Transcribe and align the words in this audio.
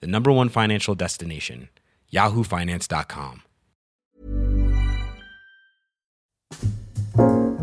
the 0.00 0.06
number 0.06 0.32
one 0.32 0.48
financial 0.48 0.94
destination, 0.94 1.68
yahoofinance.com. 2.12 3.42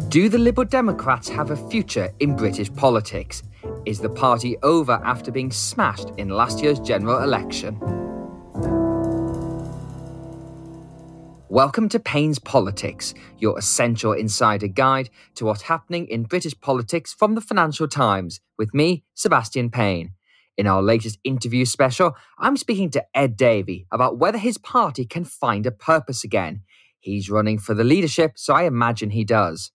Do 0.09 0.27
the 0.27 0.37
Liberal 0.37 0.67
Democrats 0.67 1.29
have 1.29 1.51
a 1.51 1.69
future 1.69 2.13
in 2.19 2.35
British 2.35 2.73
politics? 2.73 3.43
Is 3.85 3.99
the 3.99 4.09
party 4.09 4.57
over 4.61 4.99
after 5.05 5.31
being 5.31 5.51
smashed 5.51 6.09
in 6.17 6.27
last 6.27 6.61
year's 6.61 6.79
general 6.79 7.23
election? 7.23 7.79
Welcome 11.47 11.89
to 11.89 11.99
Payne's 11.99 12.39
Politics, 12.39 13.13
your 13.37 13.57
essential 13.57 14.13
insider 14.13 14.67
guide 14.67 15.09
to 15.35 15.45
what's 15.45 15.63
happening 15.63 16.07
in 16.07 16.23
British 16.23 16.59
politics 16.59 17.13
from 17.13 17.35
the 17.35 17.41
Financial 17.41 17.87
Times, 17.87 18.39
with 18.57 18.73
me, 18.73 19.03
Sebastian 19.15 19.69
Payne. 19.69 20.13
In 20.57 20.67
our 20.67 20.81
latest 20.81 21.17
interview 21.23 21.65
special, 21.65 22.15
I'm 22.37 22.57
speaking 22.57 22.89
to 22.91 23.05
Ed 23.15 23.37
Davey 23.37 23.87
about 23.91 24.17
whether 24.17 24.37
his 24.37 24.57
party 24.57 25.05
can 25.05 25.23
find 25.23 25.65
a 25.65 25.71
purpose 25.71 26.23
again. 26.23 26.61
He's 26.99 27.29
running 27.29 27.57
for 27.57 27.73
the 27.73 27.83
leadership, 27.83 28.33
so 28.35 28.53
I 28.53 28.63
imagine 28.63 29.11
he 29.11 29.23
does. 29.23 29.71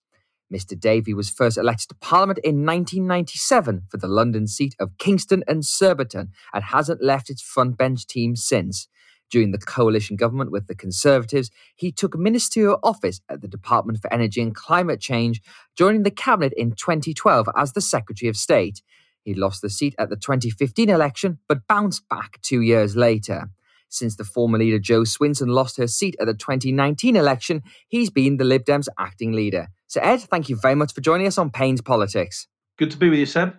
Mr. 0.53 0.79
Davey 0.79 1.13
was 1.13 1.29
first 1.29 1.57
elected 1.57 1.89
to 1.89 1.95
Parliament 1.95 2.39
in 2.39 2.65
1997 2.65 3.83
for 3.89 3.97
the 3.97 4.07
London 4.07 4.47
seat 4.47 4.75
of 4.79 4.97
Kingston 4.97 5.43
and 5.47 5.65
Surbiton 5.65 6.31
and 6.53 6.63
hasn't 6.63 7.03
left 7.03 7.29
its 7.29 7.43
frontbench 7.43 8.05
team 8.05 8.35
since. 8.35 8.87
During 9.29 9.51
the 9.51 9.57
coalition 9.57 10.15
government 10.15 10.51
with 10.51 10.67
the 10.67 10.75
Conservatives, 10.75 11.51
he 11.75 11.91
took 11.91 12.17
ministerial 12.17 12.79
office 12.81 13.19
at 13.27 13.41
the 13.41 13.47
Department 13.49 13.99
for 13.99 14.13
Energy 14.13 14.41
and 14.41 14.55
Climate 14.55 15.01
Change, 15.01 15.41
joining 15.77 16.03
the 16.03 16.11
cabinet 16.11 16.53
in 16.55 16.71
2012 16.71 17.49
as 17.57 17.73
the 17.73 17.81
Secretary 17.81 18.29
of 18.29 18.37
State. 18.37 18.81
He 19.27 19.33
lost 19.33 19.61
the 19.61 19.69
seat 19.69 19.93
at 19.99 20.09
the 20.09 20.15
2015 20.15 20.89
election, 20.89 21.39
but 21.49 21.67
bounced 21.67 22.07
back 22.07 22.41
two 22.41 22.61
years 22.61 22.95
later. 22.95 23.49
Since 23.89 24.15
the 24.15 24.23
former 24.23 24.57
leader 24.57 24.79
Jo 24.79 25.01
Swinson 25.01 25.49
lost 25.49 25.75
her 25.75 25.87
seat 25.87 26.15
at 26.21 26.27
the 26.27 26.33
2019 26.33 27.17
election, 27.17 27.61
he's 27.89 28.09
been 28.09 28.37
the 28.37 28.45
Lib 28.45 28.63
Dems' 28.63 28.87
acting 28.97 29.33
leader. 29.33 29.67
So, 29.87 29.99
Ed, 29.99 30.21
thank 30.21 30.47
you 30.47 30.55
very 30.55 30.75
much 30.75 30.93
for 30.93 31.01
joining 31.01 31.27
us 31.27 31.37
on 31.37 31.49
Payne's 31.49 31.81
Politics. 31.81 32.47
Good 32.77 32.89
to 32.91 32.97
be 32.97 33.09
with 33.09 33.19
you, 33.19 33.25
Seb. 33.25 33.55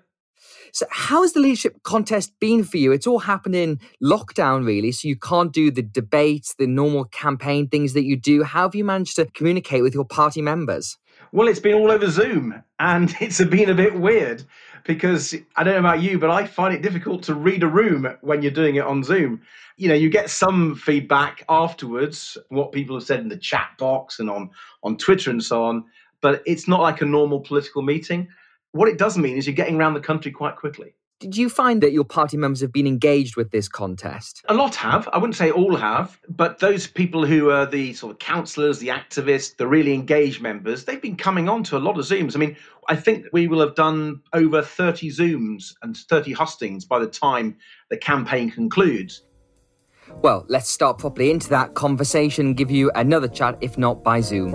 So, 0.72 0.86
how's 0.90 1.34
the 1.34 1.40
leadership 1.40 1.82
contest 1.82 2.32
been 2.40 2.64
for 2.64 2.78
you? 2.78 2.90
It's 2.92 3.06
all 3.06 3.18
happened 3.18 3.54
in 3.54 3.78
lockdown, 4.02 4.64
really. 4.64 4.90
So, 4.90 5.06
you 5.06 5.16
can't 5.16 5.52
do 5.52 5.70
the 5.70 5.82
debates, 5.82 6.54
the 6.58 6.66
normal 6.66 7.04
campaign 7.04 7.68
things 7.68 7.92
that 7.92 8.04
you 8.04 8.16
do. 8.16 8.42
How 8.42 8.62
have 8.62 8.74
you 8.74 8.84
managed 8.84 9.16
to 9.16 9.26
communicate 9.26 9.82
with 9.82 9.92
your 9.92 10.06
party 10.06 10.40
members? 10.40 10.96
Well, 11.30 11.48
it's 11.48 11.60
been 11.60 11.74
all 11.74 11.90
over 11.90 12.08
Zoom, 12.08 12.62
and 12.78 13.14
it's 13.20 13.42
been 13.44 13.70
a 13.70 13.74
bit 13.74 13.98
weird 13.98 14.44
because 14.84 15.34
I 15.56 15.64
don't 15.64 15.74
know 15.74 15.80
about 15.80 16.02
you, 16.02 16.18
but 16.18 16.30
I 16.30 16.46
find 16.46 16.74
it 16.74 16.82
difficult 16.82 17.22
to 17.24 17.34
read 17.34 17.62
a 17.62 17.68
room 17.68 18.08
when 18.22 18.42
you're 18.42 18.50
doing 18.50 18.76
it 18.76 18.84
on 18.84 19.04
Zoom. 19.04 19.42
You 19.76 19.88
know, 19.88 19.94
you 19.94 20.08
get 20.08 20.30
some 20.30 20.74
feedback 20.74 21.44
afterwards, 21.48 22.38
what 22.48 22.72
people 22.72 22.96
have 22.96 23.04
said 23.04 23.20
in 23.20 23.28
the 23.28 23.36
chat 23.36 23.70
box 23.78 24.18
and 24.18 24.30
on 24.30 24.50
on 24.82 24.96
Twitter 24.96 25.30
and 25.30 25.42
so 25.42 25.64
on, 25.64 25.84
but 26.20 26.42
it's 26.46 26.66
not 26.66 26.80
like 26.80 27.02
a 27.02 27.06
normal 27.06 27.40
political 27.40 27.82
meeting. 27.82 28.28
What 28.72 28.88
it 28.88 28.98
does 28.98 29.18
mean 29.18 29.36
is 29.36 29.46
you're 29.46 29.54
getting 29.54 29.76
around 29.76 29.94
the 29.94 30.00
country 30.00 30.30
quite 30.30 30.56
quickly. 30.56 30.94
Did 31.20 31.36
you 31.36 31.48
find 31.48 31.82
that 31.82 31.90
your 31.90 32.04
party 32.04 32.36
members 32.36 32.60
have 32.60 32.72
been 32.72 32.86
engaged 32.86 33.36
with 33.36 33.50
this 33.50 33.66
contest? 33.66 34.40
A 34.48 34.54
lot 34.54 34.76
have. 34.76 35.08
I 35.12 35.18
wouldn't 35.18 35.34
say 35.34 35.50
all 35.50 35.74
have, 35.74 36.16
but 36.28 36.60
those 36.60 36.86
people 36.86 37.26
who 37.26 37.50
are 37.50 37.66
the 37.66 37.92
sort 37.94 38.12
of 38.12 38.20
councillors, 38.20 38.78
the 38.78 38.88
activists, 38.88 39.56
the 39.56 39.66
really 39.66 39.94
engaged 39.94 40.40
members, 40.40 40.84
they've 40.84 41.02
been 41.02 41.16
coming 41.16 41.48
on 41.48 41.64
to 41.64 41.76
a 41.76 41.80
lot 41.80 41.98
of 41.98 42.04
Zooms. 42.04 42.36
I 42.36 42.38
mean, 42.38 42.56
I 42.88 42.94
think 42.94 43.26
we 43.32 43.48
will 43.48 43.58
have 43.58 43.74
done 43.74 44.22
over 44.32 44.62
30 44.62 45.10
Zooms 45.10 45.74
and 45.82 45.96
30 45.96 46.34
hustings 46.34 46.84
by 46.84 47.00
the 47.00 47.08
time 47.08 47.56
the 47.90 47.96
campaign 47.96 48.48
concludes. 48.52 49.24
Well, 50.22 50.44
let's 50.48 50.70
start 50.70 50.98
properly 50.98 51.32
into 51.32 51.48
that 51.48 51.74
conversation, 51.74 52.54
give 52.54 52.70
you 52.70 52.92
another 52.94 53.28
chat, 53.28 53.58
if 53.60 53.76
not 53.76 54.04
by 54.04 54.20
Zoom. 54.20 54.54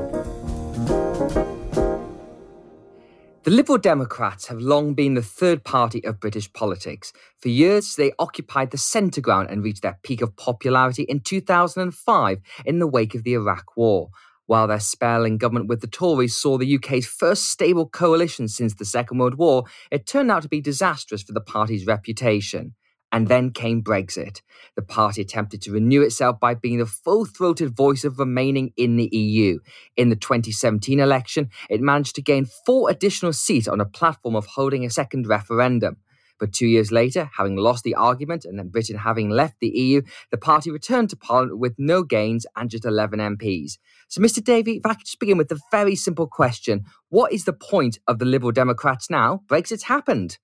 The 3.43 3.51
Liberal 3.51 3.77
Democrats 3.77 4.47
have 4.47 4.61
long 4.61 4.93
been 4.93 5.15
the 5.15 5.21
third 5.21 5.65
party 5.65 6.01
of 6.05 6.21
British 6.21 6.53
politics. 6.53 7.11
For 7.41 7.49
years, 7.49 7.97
they 7.97 8.13
occupied 8.17 8.71
the 8.71 8.77
centre 8.77 9.19
ground 9.19 9.49
and 9.49 9.61
reached 9.61 9.81
their 9.81 9.99
peak 10.01 10.21
of 10.21 10.37
popularity 10.37 11.03
in 11.03 11.19
2005 11.19 12.39
in 12.65 12.79
the 12.79 12.87
wake 12.87 13.13
of 13.15 13.25
the 13.25 13.33
Iraq 13.33 13.75
War. 13.75 14.11
While 14.45 14.67
their 14.67 14.79
spell 14.79 15.25
in 15.25 15.37
government 15.37 15.67
with 15.67 15.81
the 15.81 15.87
Tories 15.87 16.37
saw 16.37 16.57
the 16.57 16.75
UK's 16.75 17.05
first 17.05 17.49
stable 17.49 17.89
coalition 17.89 18.47
since 18.47 18.75
the 18.75 18.85
Second 18.85 19.17
World 19.17 19.35
War, 19.35 19.65
it 19.91 20.07
turned 20.07 20.31
out 20.31 20.43
to 20.43 20.47
be 20.47 20.61
disastrous 20.61 21.21
for 21.21 21.33
the 21.33 21.41
party's 21.41 21.85
reputation. 21.85 22.75
And 23.13 23.29
then 23.29 23.51
came 23.51 23.81
Brexit. 23.81 24.41
The 24.75 24.81
party 24.81 25.21
attempted 25.21 25.61
to 25.61 25.71
renew 25.71 26.01
itself 26.01 26.39
by 26.39 26.55
being 26.55 26.79
the 26.79 26.85
full 26.85 27.25
throated 27.25 27.75
voice 27.75 28.03
of 28.03 28.19
remaining 28.19 28.73
in 28.75 28.97
the 28.97 29.07
EU. 29.15 29.59
In 29.95 30.09
the 30.09 30.15
2017 30.15 30.99
election, 30.99 31.49
it 31.69 31.79
managed 31.79 32.15
to 32.15 32.21
gain 32.23 32.47
four 32.65 32.89
additional 32.89 33.31
seats 33.31 33.67
on 33.67 33.79
a 33.79 33.85
platform 33.85 34.35
of 34.35 34.47
holding 34.47 34.83
a 34.83 34.89
second 34.89 35.27
referendum. 35.27 35.97
But 36.39 36.51
two 36.51 36.67
years 36.67 36.91
later, 36.91 37.29
having 37.37 37.55
lost 37.55 37.83
the 37.83 37.95
argument 37.95 38.43
and 38.45 38.57
then 38.57 38.69
Britain 38.69 38.97
having 38.97 39.29
left 39.29 39.59
the 39.61 39.69
EU, 39.69 40.01
the 40.31 40.37
party 40.37 40.71
returned 40.71 41.09
to 41.11 41.15
Parliament 41.15 41.59
with 41.59 41.75
no 41.77 42.03
gains 42.03 42.45
and 42.55 42.69
just 42.69 42.83
11 42.83 43.19
MPs. 43.19 43.77
So, 44.09 44.21
Mr. 44.21 44.43
Davey, 44.43 44.77
if 44.77 44.85
I 44.85 44.95
could 44.95 45.05
just 45.05 45.19
begin 45.19 45.37
with 45.37 45.51
a 45.51 45.59
very 45.71 45.95
simple 45.95 46.27
question 46.27 46.83
What 47.09 47.31
is 47.31 47.45
the 47.45 47.53
point 47.53 47.99
of 48.07 48.19
the 48.19 48.25
Liberal 48.25 48.51
Democrats 48.51 49.09
now? 49.09 49.43
Brexit's 49.47 49.83
happened. 49.83 50.37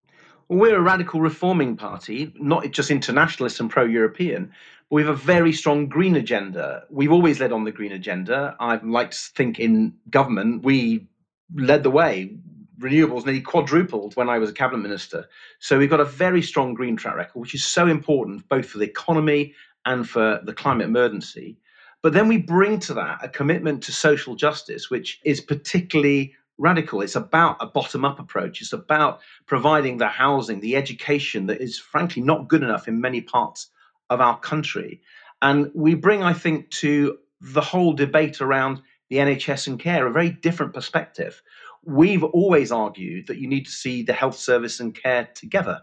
We're 0.52 0.78
a 0.78 0.82
radical 0.82 1.22
reforming 1.22 1.78
party, 1.78 2.34
not 2.36 2.72
just 2.72 2.90
internationalist 2.90 3.60
and 3.60 3.70
pro 3.70 3.86
European. 3.86 4.52
We 4.90 5.04
have 5.04 5.12
a 5.12 5.16
very 5.16 5.54
strong 5.54 5.88
green 5.88 6.16
agenda. 6.16 6.86
We've 6.90 7.12
always 7.12 7.40
led 7.40 7.52
on 7.52 7.66
the 7.66 7.72
green 7.72 7.92
agenda. 7.92 8.56
I'd 8.60 8.84
like 8.84 9.12
to 9.12 9.18
think 9.36 9.60
in 9.60 9.94
government, 10.10 10.64
we 10.64 11.08
led 11.54 11.84
the 11.84 11.92
way. 11.92 12.36
Renewables 12.80 13.26
nearly 13.26 13.42
quadrupled 13.42 14.16
when 14.16 14.28
I 14.28 14.40
was 14.40 14.50
a 14.50 14.54
cabinet 14.54 14.82
minister. 14.82 15.30
So 15.60 15.78
we've 15.78 15.90
got 15.90 16.00
a 16.00 16.06
very 16.06 16.42
strong 16.42 16.74
green 16.74 16.98
track 16.98 17.16
record, 17.16 17.40
which 17.40 17.54
is 17.54 17.64
so 17.64 17.86
important 17.86 18.50
both 18.50 18.66
for 18.66 18.80
the 18.80 18.86
economy 18.86 19.54
and 19.86 20.10
for 20.10 20.40
the 20.44 20.54
climate 20.54 20.88
emergency. 20.88 21.58
But 22.02 22.14
then 22.14 22.28
we 22.28 22.38
bring 22.38 22.80
to 22.80 22.96
that 22.96 23.20
a 23.24 23.30
commitment 23.30 23.84
to 23.84 23.92
social 23.92 24.34
justice, 24.34 24.90
which 24.90 25.20
is 25.24 25.42
particularly 25.42 26.34
radical. 26.60 27.02
It's 27.02 27.16
about 27.16 27.58
a 27.60 27.66
bottom 27.66 28.06
up 28.06 28.20
approach. 28.20 28.62
It's 28.62 28.74
about 28.74 29.22
providing 29.48 29.98
the 29.98 30.08
housing, 30.08 30.60
the 30.60 30.76
education 30.76 31.48
that 31.48 31.62
is 31.62 31.80
frankly 31.80 32.22
not 32.22 32.48
good 32.48 32.62
enough 32.62 32.88
in 32.88 33.02
many 33.02 33.22
parts 33.22 33.72
of 34.10 34.22
our 34.22 34.38
country. 34.40 35.02
And 35.42 35.72
we 35.74 35.96
bring, 35.96 36.22
I 36.22 36.34
think, 36.34 36.70
to 36.72 37.18
the 37.42 37.62
whole 37.62 37.94
debate 37.94 38.42
around 38.42 38.82
the 39.10 39.18
NHS 39.18 39.68
and 39.68 39.80
care 39.80 40.06
a 40.06 40.12
very 40.12 40.30
different 40.30 40.74
perspective. 40.74 41.42
We've 41.84 42.24
always 42.24 42.72
argued 42.72 43.28
that 43.28 43.38
you 43.38 43.48
need 43.48 43.66
to 43.66 43.72
see 43.72 44.04
the 44.04 44.14
health 44.14 44.38
service 44.38 44.80
and 44.80 44.94
care 44.94 45.30
together. 45.34 45.82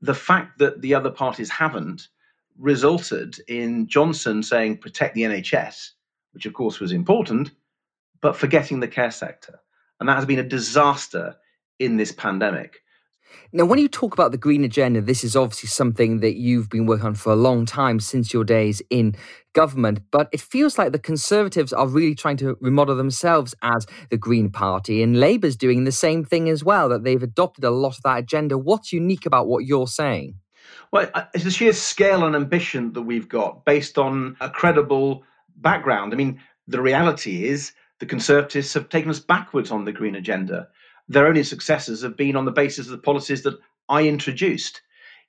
The 0.00 0.14
fact 0.14 0.58
that 0.60 0.80
the 0.80 0.94
other 0.94 1.10
parties 1.10 1.50
haven't 1.50 2.08
resulted 2.58 3.38
in 3.48 3.88
Johnson 3.88 4.42
saying 4.42 4.78
protect 4.78 5.14
the 5.14 5.22
NHS, 5.22 5.90
which 6.32 6.46
of 6.46 6.54
course 6.54 6.78
was 6.78 6.92
important, 6.92 7.50
but 8.20 8.36
forgetting 8.36 8.80
the 8.80 8.88
care 8.88 9.10
sector. 9.10 9.60
And 10.00 10.08
that 10.08 10.16
has 10.16 10.26
been 10.26 10.38
a 10.38 10.44
disaster 10.44 11.36
in 11.78 11.96
this 11.96 12.12
pandemic. 12.12 12.80
Now, 13.52 13.64
when 13.64 13.78
you 13.78 13.88
talk 13.88 14.12
about 14.12 14.32
the 14.32 14.38
green 14.38 14.64
agenda, 14.64 15.00
this 15.00 15.22
is 15.22 15.36
obviously 15.36 15.68
something 15.68 16.20
that 16.20 16.36
you've 16.36 16.68
been 16.68 16.86
working 16.86 17.06
on 17.06 17.14
for 17.14 17.32
a 17.32 17.36
long 17.36 17.64
time 17.64 18.00
since 18.00 18.32
your 18.32 18.44
days 18.44 18.82
in 18.90 19.14
government. 19.52 20.00
But 20.10 20.28
it 20.32 20.40
feels 20.40 20.78
like 20.78 20.92
the 20.92 20.98
Conservatives 20.98 21.72
are 21.72 21.86
really 21.86 22.14
trying 22.14 22.36
to 22.38 22.56
remodel 22.60 22.96
themselves 22.96 23.54
as 23.62 23.86
the 24.10 24.16
Green 24.16 24.50
Party, 24.50 25.02
and 25.02 25.20
Labour's 25.20 25.56
doing 25.56 25.84
the 25.84 25.92
same 25.92 26.24
thing 26.24 26.48
as 26.48 26.64
well, 26.64 26.88
that 26.88 27.04
they've 27.04 27.22
adopted 27.22 27.64
a 27.64 27.70
lot 27.70 27.96
of 27.96 28.02
that 28.02 28.18
agenda. 28.18 28.58
What's 28.58 28.92
unique 28.92 29.26
about 29.26 29.46
what 29.46 29.64
you're 29.64 29.88
saying? 29.88 30.34
Well, 30.92 31.10
it's 31.34 31.44
the 31.44 31.50
sheer 31.50 31.72
scale 31.72 32.24
and 32.24 32.34
ambition 32.34 32.92
that 32.94 33.02
we've 33.02 33.28
got 33.28 33.64
based 33.64 33.98
on 33.98 34.36
a 34.40 34.50
credible 34.50 35.22
background. 35.56 36.12
I 36.12 36.16
mean, 36.16 36.40
the 36.66 36.82
reality 36.82 37.44
is 37.44 37.72
the 37.98 38.06
Conservatives 38.06 38.74
have 38.74 38.88
taken 38.88 39.10
us 39.10 39.20
backwards 39.20 39.70
on 39.70 39.84
the 39.84 39.92
green 39.92 40.16
agenda. 40.16 40.68
Their 41.08 41.26
only 41.26 41.42
successes 41.42 42.02
have 42.02 42.16
been 42.16 42.36
on 42.36 42.44
the 42.44 42.50
basis 42.50 42.86
of 42.86 42.92
the 42.92 42.98
policies 42.98 43.42
that 43.42 43.58
I 43.88 44.02
introduced. 44.02 44.82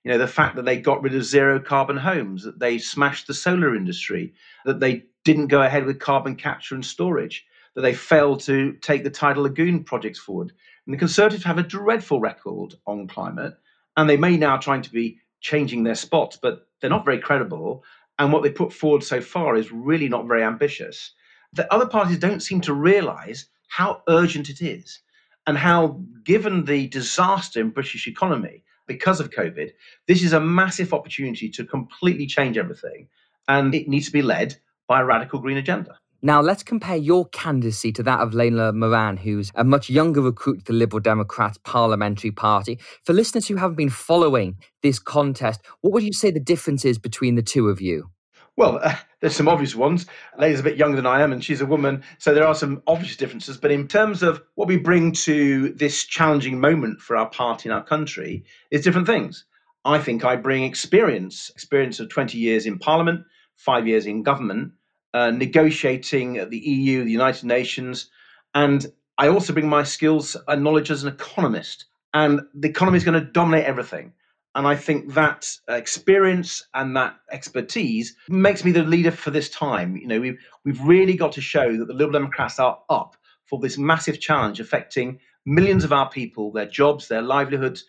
You 0.03 0.11
know, 0.11 0.17
the 0.17 0.27
fact 0.27 0.55
that 0.55 0.65
they 0.65 0.79
got 0.79 1.01
rid 1.01 1.15
of 1.15 1.23
zero 1.23 1.59
carbon 1.59 1.97
homes, 1.97 2.43
that 2.43 2.59
they 2.59 2.77
smashed 2.77 3.27
the 3.27 3.33
solar 3.33 3.75
industry, 3.75 4.33
that 4.65 4.79
they 4.79 5.03
didn't 5.23 5.47
go 5.47 5.61
ahead 5.61 5.85
with 5.85 5.99
carbon 5.99 6.35
capture 6.35 6.75
and 6.75 6.85
storage, 6.85 7.45
that 7.75 7.81
they 7.81 7.93
failed 7.93 8.39
to 8.41 8.73
take 8.81 9.03
the 9.03 9.09
tidal 9.09 9.43
lagoon 9.43 9.83
projects 9.83 10.19
forward. 10.19 10.51
And 10.85 10.93
the 10.93 10.97
Conservatives 10.99 11.43
have 11.43 11.57
a 11.57 11.63
dreadful 11.63 12.19
record 12.19 12.75
on 12.85 13.07
climate, 13.07 13.55
and 13.95 14.09
they 14.09 14.17
may 14.17 14.37
now 14.37 14.57
trying 14.57 14.81
to 14.83 14.91
be 14.91 15.19
changing 15.41 15.83
their 15.83 15.95
spots, 15.95 16.37
but 16.41 16.67
they're 16.79 16.89
not 16.89 17.05
very 17.05 17.19
credible. 17.19 17.83
And 18.17 18.33
what 18.33 18.43
they 18.43 18.49
put 18.49 18.73
forward 18.73 19.03
so 19.03 19.21
far 19.21 19.55
is 19.55 19.71
really 19.71 20.09
not 20.09 20.27
very 20.27 20.43
ambitious. 20.43 21.11
The 21.57 21.73
other 21.73 21.87
parties 21.87 22.19
don't 22.19 22.41
seem 22.41 22.61
to 22.61 22.73
realize 22.73 23.47
how 23.67 24.03
urgent 24.07 24.47
it 24.47 24.61
is 24.61 24.99
and 25.47 25.57
how, 25.57 25.99
given 26.23 26.65
the 26.65 26.87
disaster 26.87 27.59
in 27.59 27.71
British 27.71 28.07
economy 28.07 28.63
because 28.85 29.19
of 29.19 29.31
COVID, 29.31 29.71
this 30.07 30.21
is 30.21 30.33
a 30.33 30.39
massive 30.39 30.93
opportunity 30.93 31.49
to 31.49 31.65
completely 31.65 32.27
change 32.27 32.59
everything. 32.59 33.07
And 33.47 33.73
it 33.73 33.87
needs 33.87 34.05
to 34.05 34.11
be 34.11 34.21
led 34.21 34.55
by 34.87 35.01
a 35.01 35.05
radical 35.05 35.39
green 35.39 35.57
agenda. 35.57 35.97
Now, 36.21 36.41
let's 36.41 36.61
compare 36.61 36.95
your 36.95 37.27
candidacy 37.29 37.91
to 37.93 38.03
that 38.03 38.19
of 38.19 38.33
Layla 38.33 38.75
Moran, 38.75 39.17
who's 39.17 39.51
a 39.55 39.63
much 39.63 39.89
younger 39.89 40.21
recruit 40.21 40.59
to 40.59 40.71
the 40.71 40.77
Liberal 40.77 40.99
Democrats 40.99 41.57
parliamentary 41.63 42.31
party. 42.31 42.77
For 43.03 43.13
listeners 43.13 43.47
who 43.47 43.55
haven't 43.55 43.77
been 43.77 43.89
following 43.89 44.57
this 44.83 44.99
contest, 44.99 45.61
what 45.81 45.91
would 45.93 46.03
you 46.03 46.13
say 46.13 46.29
the 46.29 46.39
difference 46.39 46.85
is 46.85 46.99
between 46.99 47.33
the 47.33 47.41
two 47.41 47.67
of 47.67 47.81
you? 47.81 48.11
Well, 48.57 48.79
uh, 48.81 48.95
there's 49.21 49.35
some 49.35 49.47
obvious 49.47 49.75
ones. 49.75 50.07
Layla's 50.39 50.61
a 50.61 50.63
bit 50.63 50.77
younger 50.77 50.95
than 50.95 51.05
I 51.05 51.21
am, 51.21 51.31
and 51.31 51.43
she's 51.43 51.61
a 51.61 51.65
woman, 51.65 52.03
so 52.17 52.33
there 52.33 52.47
are 52.47 52.55
some 52.55 52.81
obvious 52.87 53.15
differences. 53.15 53.55
But 53.55 53.71
in 53.71 53.87
terms 53.87 54.23
of 54.23 54.41
what 54.55 54.67
we 54.67 54.77
bring 54.77 55.11
to 55.11 55.69
this 55.73 56.03
challenging 56.03 56.59
moment 56.59 56.99
for 56.99 57.15
our 57.15 57.29
party 57.29 57.69
and 57.69 57.77
our 57.77 57.83
country, 57.83 58.45
is 58.71 58.83
different 58.83 59.05
things. 59.05 59.45
I 59.85 59.99
think 59.99 60.25
I 60.25 60.35
bring 60.35 60.63
experience, 60.63 61.51
experience 61.51 61.99
of 61.99 62.09
20 62.09 62.39
years 62.39 62.65
in 62.65 62.79
Parliament, 62.79 63.25
five 63.55 63.87
years 63.87 64.07
in 64.07 64.23
government, 64.23 64.73
uh, 65.13 65.29
negotiating 65.29 66.37
at 66.37 66.49
the 66.49 66.57
EU, 66.57 67.03
the 67.03 67.11
United 67.11 67.45
Nations, 67.45 68.09
and 68.55 68.85
I 69.19 69.27
also 69.27 69.53
bring 69.53 69.69
my 69.69 69.83
skills 69.83 70.35
and 70.47 70.63
knowledge 70.63 70.89
as 70.89 71.03
an 71.03 71.13
economist. 71.13 71.85
And 72.13 72.41
the 72.55 72.69
economy 72.69 72.97
is 72.97 73.03
going 73.03 73.19
to 73.19 73.31
dominate 73.31 73.65
everything. 73.65 74.13
And 74.55 74.65
I 74.65 74.75
think 74.75 75.13
that 75.13 75.49
experience 75.67 76.63
and 76.73 76.95
that 76.95 77.15
expertise 77.31 78.15
makes 78.27 78.63
me 78.63 78.71
the 78.71 78.83
leader 78.83 79.11
for 79.11 79.29
this 79.29 79.49
time. 79.49 79.97
You 79.97 80.07
know, 80.07 80.19
we've, 80.19 80.39
we've 80.65 80.81
really 80.81 81.15
got 81.15 81.33
to 81.33 81.41
show 81.41 81.77
that 81.77 81.85
the 81.85 81.93
Liberal 81.93 82.19
Democrats 82.19 82.59
are 82.59 82.79
up 82.89 83.15
for 83.45 83.59
this 83.59 83.77
massive 83.77 84.19
challenge 84.19 84.59
affecting 84.59 85.19
millions 85.45 85.83
of 85.83 85.93
our 85.93 86.09
people, 86.09 86.51
their 86.51 86.65
jobs, 86.65 87.07
their 87.07 87.21
livelihoods, 87.21 87.85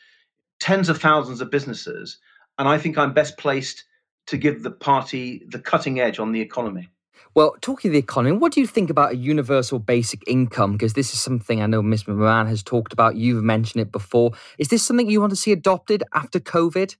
tens 0.61 0.89
of 0.89 1.01
thousands 1.01 1.41
of 1.41 1.51
businesses. 1.51 2.19
And 2.59 2.69
I 2.69 2.79
think 2.79 2.99
I'm 2.99 3.15
best 3.15 3.39
placed 3.39 3.85
to 4.27 4.37
give 4.37 4.63
the 4.63 4.71
party 4.71 5.43
the 5.49 5.59
cutting 5.59 6.01
edge 6.01 6.19
on 6.19 6.33
the 6.33 6.41
economy. 6.41 6.91
Well, 7.38 7.55
talking 7.61 7.90
of 7.90 7.93
the 7.93 8.00
economy, 8.00 8.37
what 8.37 8.50
do 8.50 8.61
you 8.61 8.67
think 8.67 8.90
about 8.90 9.12
a 9.12 9.17
universal 9.17 9.79
basic 9.79 10.25
income? 10.26 10.73
Because 10.73 10.94
this 10.94 11.12
is 11.12 11.20
something 11.20 11.62
I 11.62 11.67
know 11.67 11.81
Ms. 11.81 12.08
Moran 12.08 12.49
has 12.49 12.64
talked 12.64 12.93
about. 12.93 13.14
You've 13.14 13.44
mentioned 13.44 13.81
it 13.81 13.93
before. 13.93 14.32
Is 14.58 14.70
this 14.70 14.82
something 14.82 15.08
you 15.08 15.20
want 15.20 15.31
to 15.31 15.37
see 15.37 15.52
adopted 15.52 16.02
after 16.12 16.40
COVID? 16.40 16.96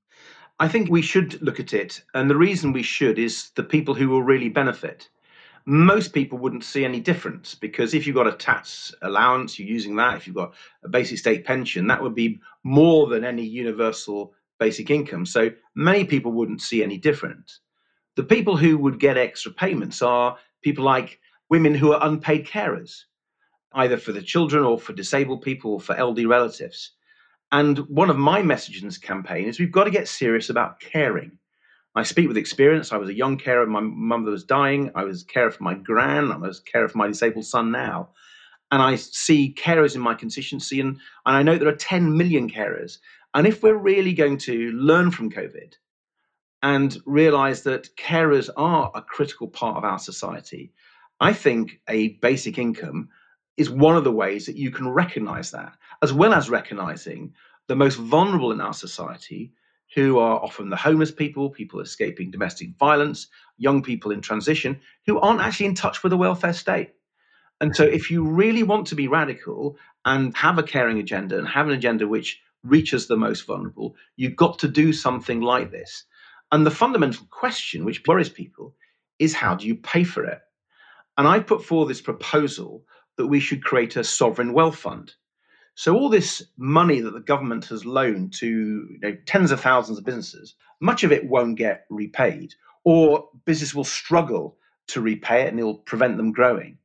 I 0.61 0.69
think 0.69 0.90
we 0.90 1.02
should 1.02 1.43
look 1.43 1.58
at 1.58 1.75
it. 1.75 2.05
And 2.14 2.31
the 2.31 2.37
reason 2.37 2.73
we 2.73 2.85
should 2.85 3.19
is 3.19 3.50
the 3.56 3.64
people 3.64 3.94
who 3.94 4.08
will 4.08 4.23
really 4.23 4.49
benefit. 4.49 5.08
Most 5.67 6.12
people 6.12 6.38
wouldn't 6.38 6.62
see 6.62 6.85
any 6.85 7.00
difference 7.00 7.56
because 7.56 7.93
if 7.93 8.06
you've 8.06 8.14
got 8.14 8.29
a 8.29 8.32
tax 8.32 8.94
allowance, 9.02 9.58
you're 9.58 9.67
using 9.67 9.96
that. 9.96 10.19
If 10.19 10.29
you've 10.29 10.37
got 10.37 10.55
a 10.85 10.88
basic 10.88 11.19
state 11.19 11.44
pension, 11.46 11.88
that 11.88 12.00
would 12.00 12.14
be 12.14 12.38
more 12.62 13.08
than 13.08 13.25
any 13.25 13.43
universal 13.43 14.35
basic 14.61 14.88
income. 14.88 15.26
So 15.26 15.50
many 15.75 16.05
people 16.05 16.31
wouldn't 16.31 16.62
see 16.62 16.85
any 16.85 16.96
difference. 16.96 17.58
The 18.19 18.25
people 18.25 18.56
who 18.56 18.76
would 18.79 18.99
get 18.99 19.17
extra 19.17 19.53
payments 19.53 20.03
are 20.03 20.37
people 20.61 20.85
like 20.85 21.20
women 21.50 21.73
who 21.73 21.93
are 21.93 22.05
unpaid 22.05 22.49
carers, 22.49 23.05
either 23.75 23.97
for 23.97 24.11
the 24.11 24.20
children 24.20 24.65
or 24.65 24.76
for 24.76 24.93
disabled 24.93 25.43
people 25.43 25.75
or 25.75 25.81
for 25.81 25.94
elderly 25.94 26.26
relatives. 26.26 26.94
And 27.53 27.79
one 27.88 28.11
of 28.11 28.19
my 28.19 28.43
messages 28.43 28.82
in 28.82 28.88
this 28.88 28.99
campaign 28.99 29.44
is 29.44 29.61
we've 29.61 29.70
got 29.70 29.85
to 29.85 29.93
get 29.93 30.09
serious 30.09 30.50
about 30.50 30.81
caring. 30.81 31.38
I 31.94 32.03
speak 32.03 32.26
with 32.26 32.37
experience. 32.37 32.93
I 32.93 32.97
was 32.97 33.09
a 33.09 33.15
young 33.15 33.38
carer. 33.38 33.65
My 33.69 33.82
mother 33.82 34.32
was 34.32 34.43
dying. 34.43 34.91
I 34.97 35.05
was 35.05 35.23
carer 35.23 35.53
for 35.53 35.62
my 35.62 35.75
gran. 35.75 36.32
I 36.32 36.38
was 36.38 36.59
carer 36.59 36.88
for 36.88 36.99
my 36.99 37.06
disabled 37.06 37.44
son 37.44 37.71
now. 37.71 38.09
And 38.73 38.82
I 38.82 38.97
see 38.97 39.55
carers 39.56 39.94
in 39.94 40.00
my 40.00 40.14
constituency, 40.14 40.81
and, 40.81 40.99
and 41.25 41.37
I 41.37 41.44
know 41.44 41.56
there 41.56 41.69
are 41.69 41.76
10 41.76 42.17
million 42.17 42.50
carers. 42.50 42.99
And 43.32 43.47
if 43.47 43.62
we're 43.62 43.79
really 43.79 44.12
going 44.12 44.38
to 44.38 44.73
learn 44.73 45.12
from 45.12 45.31
COVID, 45.31 45.75
and 46.63 46.97
realize 47.07 47.63
that 47.63 47.95
carers 47.97 48.51
are 48.57 48.91
a 48.95 49.03
critical 49.03 49.49
part 49.49 49.77
of 49.77 49.85
our 49.85 49.99
society. 49.99 50.73
I 51.21 51.33
think 51.33 51.81
a 51.89 52.11
basic 52.21 52.59
income 52.59 53.09
is 53.57 53.71
one 53.71 53.97
of 53.97 54.05
the 54.05 54.13
ways 54.13 54.47
that 54.47 54.57
you 54.57 54.71
can 54.71 54.89
recognize 54.89 55.51
that, 55.51 55.73
as 56.03 56.13
well 56.13 56.33
as 56.33 56.51
recognizing 56.51 57.33
the 57.67 57.77
most 57.77 57.97
vulnerable 57.97 58.53
in 58.53 58.61
our 58.61 58.73
society, 58.73 59.53
who 59.95 60.19
are 60.19 60.39
often 60.41 60.69
the 60.69 60.77
homeless 60.77 61.11
people, 61.11 61.51
people 61.51 61.81
escaping 61.81 62.31
domestic 62.31 62.77
violence, 62.79 63.29
young 63.57 63.83
people 63.83 64.11
in 64.13 64.21
transition, 64.21 64.81
who 65.07 65.19
aren't 65.19 65.41
actually 65.41 65.67
in 65.67 65.75
touch 65.75 66.03
with 66.03 66.11
the 66.11 66.17
welfare 66.17 66.53
state. 66.53 66.91
And 67.61 67.75
so, 67.75 67.85
if 67.85 68.11
you 68.11 68.25
really 68.25 68.63
want 68.63 68.87
to 68.89 68.95
be 68.95 69.09
radical 69.09 69.77
and 70.05 70.37
have 70.37 70.59
a 70.59 70.63
caring 70.63 70.99
agenda 70.99 71.39
and 71.39 71.49
have 71.49 71.67
an 71.67 71.73
agenda 71.75 72.07
which 72.07 72.41
reaches 72.63 73.07
the 73.07 73.17
most 73.17 73.47
vulnerable, 73.47 73.97
you've 74.17 74.37
got 74.37 74.59
to 74.61 74.69
do 74.69 74.93
something 74.93 75.41
like 75.41 75.71
this. 75.71 76.05
And 76.50 76.65
the 76.65 76.71
fundamental 76.71 77.27
question, 77.31 77.85
which 77.85 78.03
worries 78.06 78.29
people, 78.29 78.75
is 79.19 79.35
how 79.35 79.55
do 79.55 79.67
you 79.67 79.75
pay 79.75 80.05
for 80.05 80.25
it? 80.25 80.41
And 81.17 81.27
I 81.27 81.41
put 81.41 81.65
forward 81.65 81.89
this 81.89 82.00
proposal 82.00 82.85
that 83.17 83.27
we 83.27 83.41
should 83.41 83.65
create 83.65 83.97
a 83.97 84.05
sovereign 84.05 84.53
wealth 84.53 84.77
fund. 84.77 85.12
So 85.75 85.95
all 85.95 86.09
this 86.09 86.43
money 86.56 87.00
that 87.00 87.12
the 87.12 87.21
government 87.21 87.67
has 87.67 87.85
loaned 87.85 88.33
to 88.35 88.47
you 88.47 88.99
know, 89.00 89.17
tens 89.27 89.50
of 89.50 89.61
thousands 89.61 89.99
of 89.99 90.05
businesses, 90.05 90.55
much 90.81 91.05
of 91.05 91.12
it 91.12 91.29
won't 91.29 91.59
get 91.59 91.85
repaid, 91.91 92.55
or 92.85 93.29
business 93.45 93.75
will 93.75 93.85
struggle 93.85 94.56
to 94.89 95.00
repay 95.00 95.43
it 95.43 95.49
and 95.49 95.59
it'll 95.59 95.79
prevent 95.79 96.17
them 96.17 96.33
growing. 96.33 96.79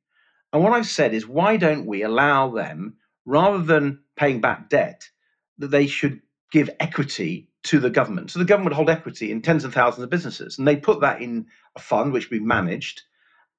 And 0.51 0.63
what 0.63 0.74
I've 0.74 0.88
said 0.88 1.13
is, 1.13 1.27
why 1.27 1.57
don't 1.57 1.88
we 1.88 2.04
allow 2.04 2.50
them, 2.50 2.98
rather 3.25 3.63
than 3.63 4.00
paying 4.15 4.42
back 4.42 4.69
debt, 4.69 5.10
that 5.57 5.71
they 5.71 5.88
should 5.88 6.21
give 6.51 6.69
equity 6.80 7.50
to 7.63 7.80
the 7.80 7.89
government. 7.89 8.31
So 8.31 8.39
the 8.39 8.45
government 8.45 8.71
would 8.71 8.75
hold 8.75 8.89
equity 8.89 9.31
in 9.31 9.42
tens 9.42 9.63
of 9.63 9.74
thousands 9.74 10.04
of 10.04 10.10
businesses, 10.10 10.57
and 10.57 10.68
they 10.68 10.75
put 10.75 11.01
that 11.01 11.21
in 11.21 11.48
a 11.75 11.80
fund 11.80 12.12
which 12.13 12.30
we 12.30 12.39
managed, 12.39 13.01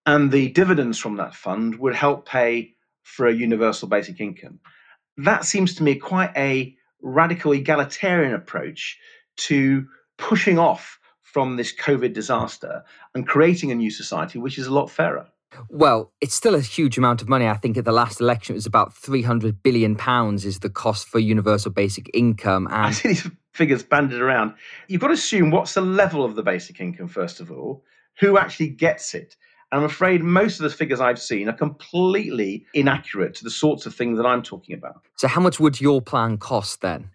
and 0.06 0.30
the 0.30 0.50
dividends 0.50 0.98
from 0.98 1.16
that 1.16 1.34
fund 1.34 1.78
would 1.78 1.94
help 1.94 2.26
pay 2.26 2.74
for 3.02 3.26
a 3.26 3.34
universal 3.34 3.88
basic 3.88 4.20
income. 4.20 4.60
That 5.16 5.44
seems 5.44 5.74
to 5.76 5.82
me 5.82 5.96
quite 5.96 6.32
a 6.36 6.76
radical 7.02 7.52
egalitarian 7.52 8.34
approach 8.34 8.98
to 9.36 9.86
pushing 10.16 10.58
off 10.58 10.98
from 11.22 11.56
this 11.56 11.74
COVID 11.74 12.12
disaster 12.12 12.84
and 13.14 13.26
creating 13.26 13.70
a 13.70 13.74
new 13.74 13.90
society 13.90 14.38
which 14.38 14.58
is 14.58 14.66
a 14.66 14.72
lot 14.72 14.90
fairer. 14.90 15.26
Well, 15.68 16.12
it's 16.20 16.34
still 16.34 16.54
a 16.54 16.60
huge 16.60 16.98
amount 16.98 17.22
of 17.22 17.28
money. 17.28 17.46
I 17.46 17.54
think 17.54 17.76
at 17.76 17.84
the 17.84 17.92
last 17.92 18.20
election 18.20 18.54
it 18.54 18.58
was 18.58 18.66
about 18.66 18.94
300 18.94 19.62
billion 19.62 19.96
pounds 19.96 20.44
is 20.44 20.60
the 20.60 20.70
cost 20.70 21.08
for 21.08 21.18
universal 21.18 21.70
basic 21.70 22.10
income 22.14 22.66
and 22.70 22.86
I 22.86 22.90
see 22.90 23.08
these 23.08 23.30
figures 23.54 23.82
banded 23.82 24.20
around. 24.20 24.54
You've 24.88 25.00
got 25.00 25.08
to 25.08 25.14
assume 25.14 25.50
what's 25.50 25.74
the 25.74 25.80
level 25.80 26.24
of 26.24 26.34
the 26.34 26.42
basic 26.42 26.80
income 26.80 27.08
first 27.08 27.40
of 27.40 27.50
all, 27.50 27.82
who 28.20 28.36
actually 28.36 28.68
gets 28.68 29.14
it. 29.14 29.36
And 29.72 29.80
I'm 29.80 29.86
afraid 29.86 30.22
most 30.22 30.60
of 30.60 30.64
the 30.64 30.76
figures 30.76 31.00
I've 31.00 31.20
seen 31.20 31.48
are 31.48 31.54
completely 31.54 32.66
inaccurate 32.74 33.34
to 33.36 33.44
the 33.44 33.50
sorts 33.50 33.86
of 33.86 33.94
things 33.94 34.18
that 34.18 34.26
I'm 34.26 34.42
talking 34.42 34.74
about. 34.74 35.02
So 35.16 35.26
how 35.26 35.40
much 35.40 35.58
would 35.58 35.80
your 35.80 36.02
plan 36.02 36.36
cost 36.36 36.80
then? 36.80 37.10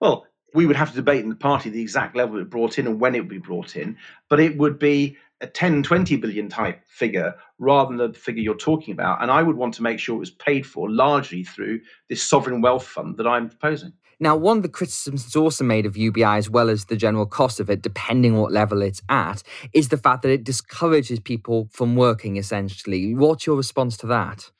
Well, 0.00 0.26
we 0.52 0.66
would 0.66 0.76
have 0.76 0.90
to 0.90 0.96
debate 0.96 1.22
in 1.22 1.28
the 1.28 1.34
party 1.34 1.70
the 1.70 1.82
exact 1.82 2.14
level 2.14 2.38
it 2.38 2.50
brought 2.50 2.78
in 2.78 2.86
and 2.86 3.00
when 3.00 3.14
it 3.14 3.20
would 3.20 3.28
be 3.28 3.38
brought 3.38 3.74
in, 3.74 3.96
but 4.28 4.38
it 4.38 4.56
would 4.56 4.78
be 4.78 5.16
a 5.40 5.46
10, 5.46 5.82
20 5.82 6.16
billion 6.16 6.48
type 6.48 6.80
figure 6.86 7.34
rather 7.58 7.96
than 7.96 8.12
the 8.12 8.18
figure 8.18 8.42
you're 8.42 8.54
talking 8.54 8.92
about. 8.92 9.20
And 9.20 9.30
I 9.30 9.42
would 9.42 9.56
want 9.56 9.74
to 9.74 9.82
make 9.82 9.98
sure 9.98 10.14
it 10.14 10.20
was 10.20 10.30
paid 10.30 10.64
for 10.64 10.88
largely 10.88 11.42
through 11.42 11.80
this 12.08 12.22
sovereign 12.22 12.60
wealth 12.60 12.86
fund 12.86 13.16
that 13.16 13.26
I'm 13.26 13.48
proposing. 13.48 13.92
Now, 14.24 14.36
one 14.36 14.56
of 14.56 14.62
the 14.62 14.70
criticisms 14.70 15.22
that's 15.22 15.36
also 15.36 15.64
made 15.64 15.84
of 15.84 15.98
UBI, 15.98 16.24
as 16.24 16.48
well 16.48 16.70
as 16.70 16.86
the 16.86 16.96
general 16.96 17.26
cost 17.26 17.60
of 17.60 17.68
it, 17.68 17.82
depending 17.82 18.32
on 18.32 18.40
what 18.40 18.52
level 18.52 18.80
it's 18.80 19.02
at, 19.10 19.42
is 19.74 19.90
the 19.90 19.98
fact 19.98 20.22
that 20.22 20.30
it 20.30 20.44
discourages 20.44 21.20
people 21.20 21.68
from 21.70 21.94
working, 21.94 22.38
essentially. 22.38 23.14
What's 23.14 23.44
your 23.44 23.54
response 23.54 23.98
to 23.98 24.06
that? 24.06 24.50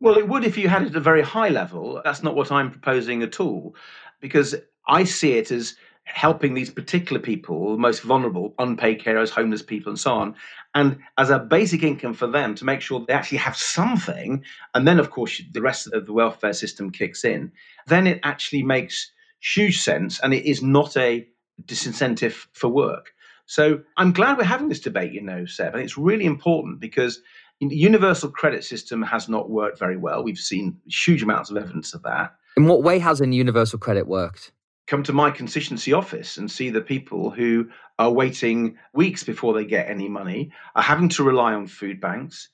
Well, 0.00 0.16
it 0.16 0.28
would 0.28 0.44
if 0.44 0.56
you 0.56 0.70
had 0.70 0.84
it 0.84 0.88
at 0.88 0.96
a 0.96 1.00
very 1.00 1.20
high 1.20 1.50
level. 1.50 2.00
That's 2.02 2.22
not 2.22 2.34
what 2.34 2.50
I'm 2.50 2.70
proposing 2.70 3.22
at 3.22 3.38
all, 3.38 3.76
because 4.18 4.54
I 4.88 5.04
see 5.04 5.34
it 5.34 5.50
as 5.50 5.74
helping 6.04 6.54
these 6.54 6.70
particular 6.70 7.20
people, 7.20 7.72
the 7.72 7.78
most 7.78 8.02
vulnerable, 8.02 8.54
unpaid 8.58 9.00
carers, 9.00 9.30
homeless 9.30 9.62
people, 9.62 9.90
and 9.90 9.98
so 9.98 10.12
on, 10.12 10.34
and 10.74 10.98
as 11.18 11.30
a 11.30 11.38
basic 11.38 11.82
income 11.82 12.14
for 12.14 12.26
them 12.26 12.54
to 12.54 12.64
make 12.64 12.80
sure 12.80 13.04
they 13.06 13.12
actually 13.12 13.38
have 13.38 13.56
something. 13.56 14.42
And 14.74 14.86
then, 14.86 14.98
of 14.98 15.10
course, 15.10 15.40
the 15.52 15.62
rest 15.62 15.88
of 15.92 16.06
the 16.06 16.12
welfare 16.12 16.52
system 16.52 16.90
kicks 16.90 17.24
in. 17.24 17.52
Then 17.86 18.06
it 18.06 18.20
actually 18.22 18.62
makes 18.62 19.12
huge 19.40 19.80
sense, 19.80 20.20
and 20.20 20.34
it 20.34 20.48
is 20.48 20.62
not 20.62 20.96
a 20.96 21.26
disincentive 21.64 22.46
for 22.52 22.68
work. 22.68 23.12
So 23.46 23.80
I'm 23.96 24.12
glad 24.12 24.38
we're 24.38 24.44
having 24.44 24.68
this 24.68 24.80
debate, 24.80 25.12
you 25.12 25.20
know, 25.20 25.44
Seb, 25.44 25.74
and 25.74 25.82
it's 25.82 25.98
really 25.98 26.24
important 26.24 26.80
because 26.80 27.20
the 27.60 27.76
universal 27.76 28.30
credit 28.30 28.64
system 28.64 29.02
has 29.02 29.28
not 29.28 29.50
worked 29.50 29.78
very 29.78 29.96
well. 29.96 30.24
We've 30.24 30.38
seen 30.38 30.78
huge 30.86 31.22
amounts 31.22 31.50
of 31.50 31.56
evidence 31.56 31.94
of 31.94 32.02
that. 32.02 32.34
In 32.56 32.66
what 32.66 32.82
way 32.82 32.98
hasn't 32.98 33.32
universal 33.32 33.78
credit 33.78 34.06
worked? 34.06 34.52
Come 34.86 35.02
to 35.04 35.12
my 35.12 35.30
constituency 35.30 35.92
office 35.92 36.36
and 36.36 36.50
see 36.50 36.70
the 36.70 36.80
people 36.80 37.30
who 37.30 37.70
are 37.98 38.12
waiting 38.12 38.76
weeks 38.92 39.22
before 39.22 39.54
they 39.54 39.64
get 39.64 39.88
any 39.88 40.08
money, 40.08 40.52
are 40.74 40.82
having 40.82 41.08
to 41.10 41.22
rely 41.22 41.54
on 41.54 41.66
food 41.66 42.00
banks, 42.00 42.48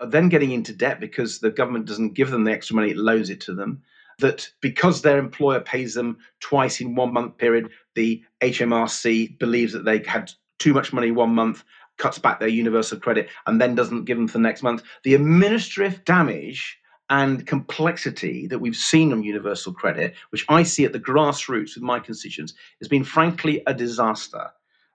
are 0.00 0.06
then 0.06 0.28
getting 0.28 0.50
into 0.50 0.72
debt 0.72 0.98
because 0.98 1.38
the 1.38 1.50
government 1.50 1.86
doesn't 1.86 2.14
give 2.14 2.30
them 2.30 2.44
the 2.44 2.52
extra 2.52 2.74
money, 2.76 2.90
it 2.90 2.96
loans 2.96 3.30
it 3.30 3.40
to 3.42 3.54
them. 3.54 3.82
That 4.18 4.48
because 4.60 5.02
their 5.02 5.18
employer 5.18 5.60
pays 5.60 5.94
them 5.94 6.18
twice 6.40 6.80
in 6.80 6.94
one 6.94 7.12
month 7.12 7.36
period, 7.36 7.70
the 7.94 8.22
HMRC 8.40 9.38
believes 9.38 9.72
that 9.72 9.84
they 9.84 10.02
had 10.04 10.32
too 10.58 10.72
much 10.72 10.92
money 10.92 11.10
one 11.10 11.34
month, 11.34 11.64
cuts 11.98 12.18
back 12.18 12.40
their 12.40 12.48
universal 12.48 12.98
credit, 12.98 13.28
and 13.46 13.60
then 13.60 13.74
doesn't 13.74 14.04
give 14.04 14.16
them 14.16 14.28
for 14.28 14.38
the 14.38 14.42
next 14.42 14.62
month. 14.62 14.82
The 15.02 15.14
administrative 15.14 16.04
damage 16.04 16.78
and 17.10 17.46
complexity 17.46 18.46
that 18.46 18.60
we've 18.60 18.76
seen 18.76 19.12
on 19.12 19.22
universal 19.22 19.72
credit, 19.72 20.14
which 20.30 20.44
I 20.48 20.62
see 20.62 20.84
at 20.84 20.92
the 20.92 21.00
grassroots 21.00 21.74
with 21.74 21.82
my 21.82 22.00
constituents, 22.00 22.54
has 22.80 22.88
been 22.88 23.04
frankly 23.04 23.62
a 23.66 23.74
disaster. 23.74 24.50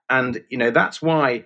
And 0.08 0.42
you 0.50 0.58
know 0.58 0.70
that's 0.70 1.00
why 1.00 1.44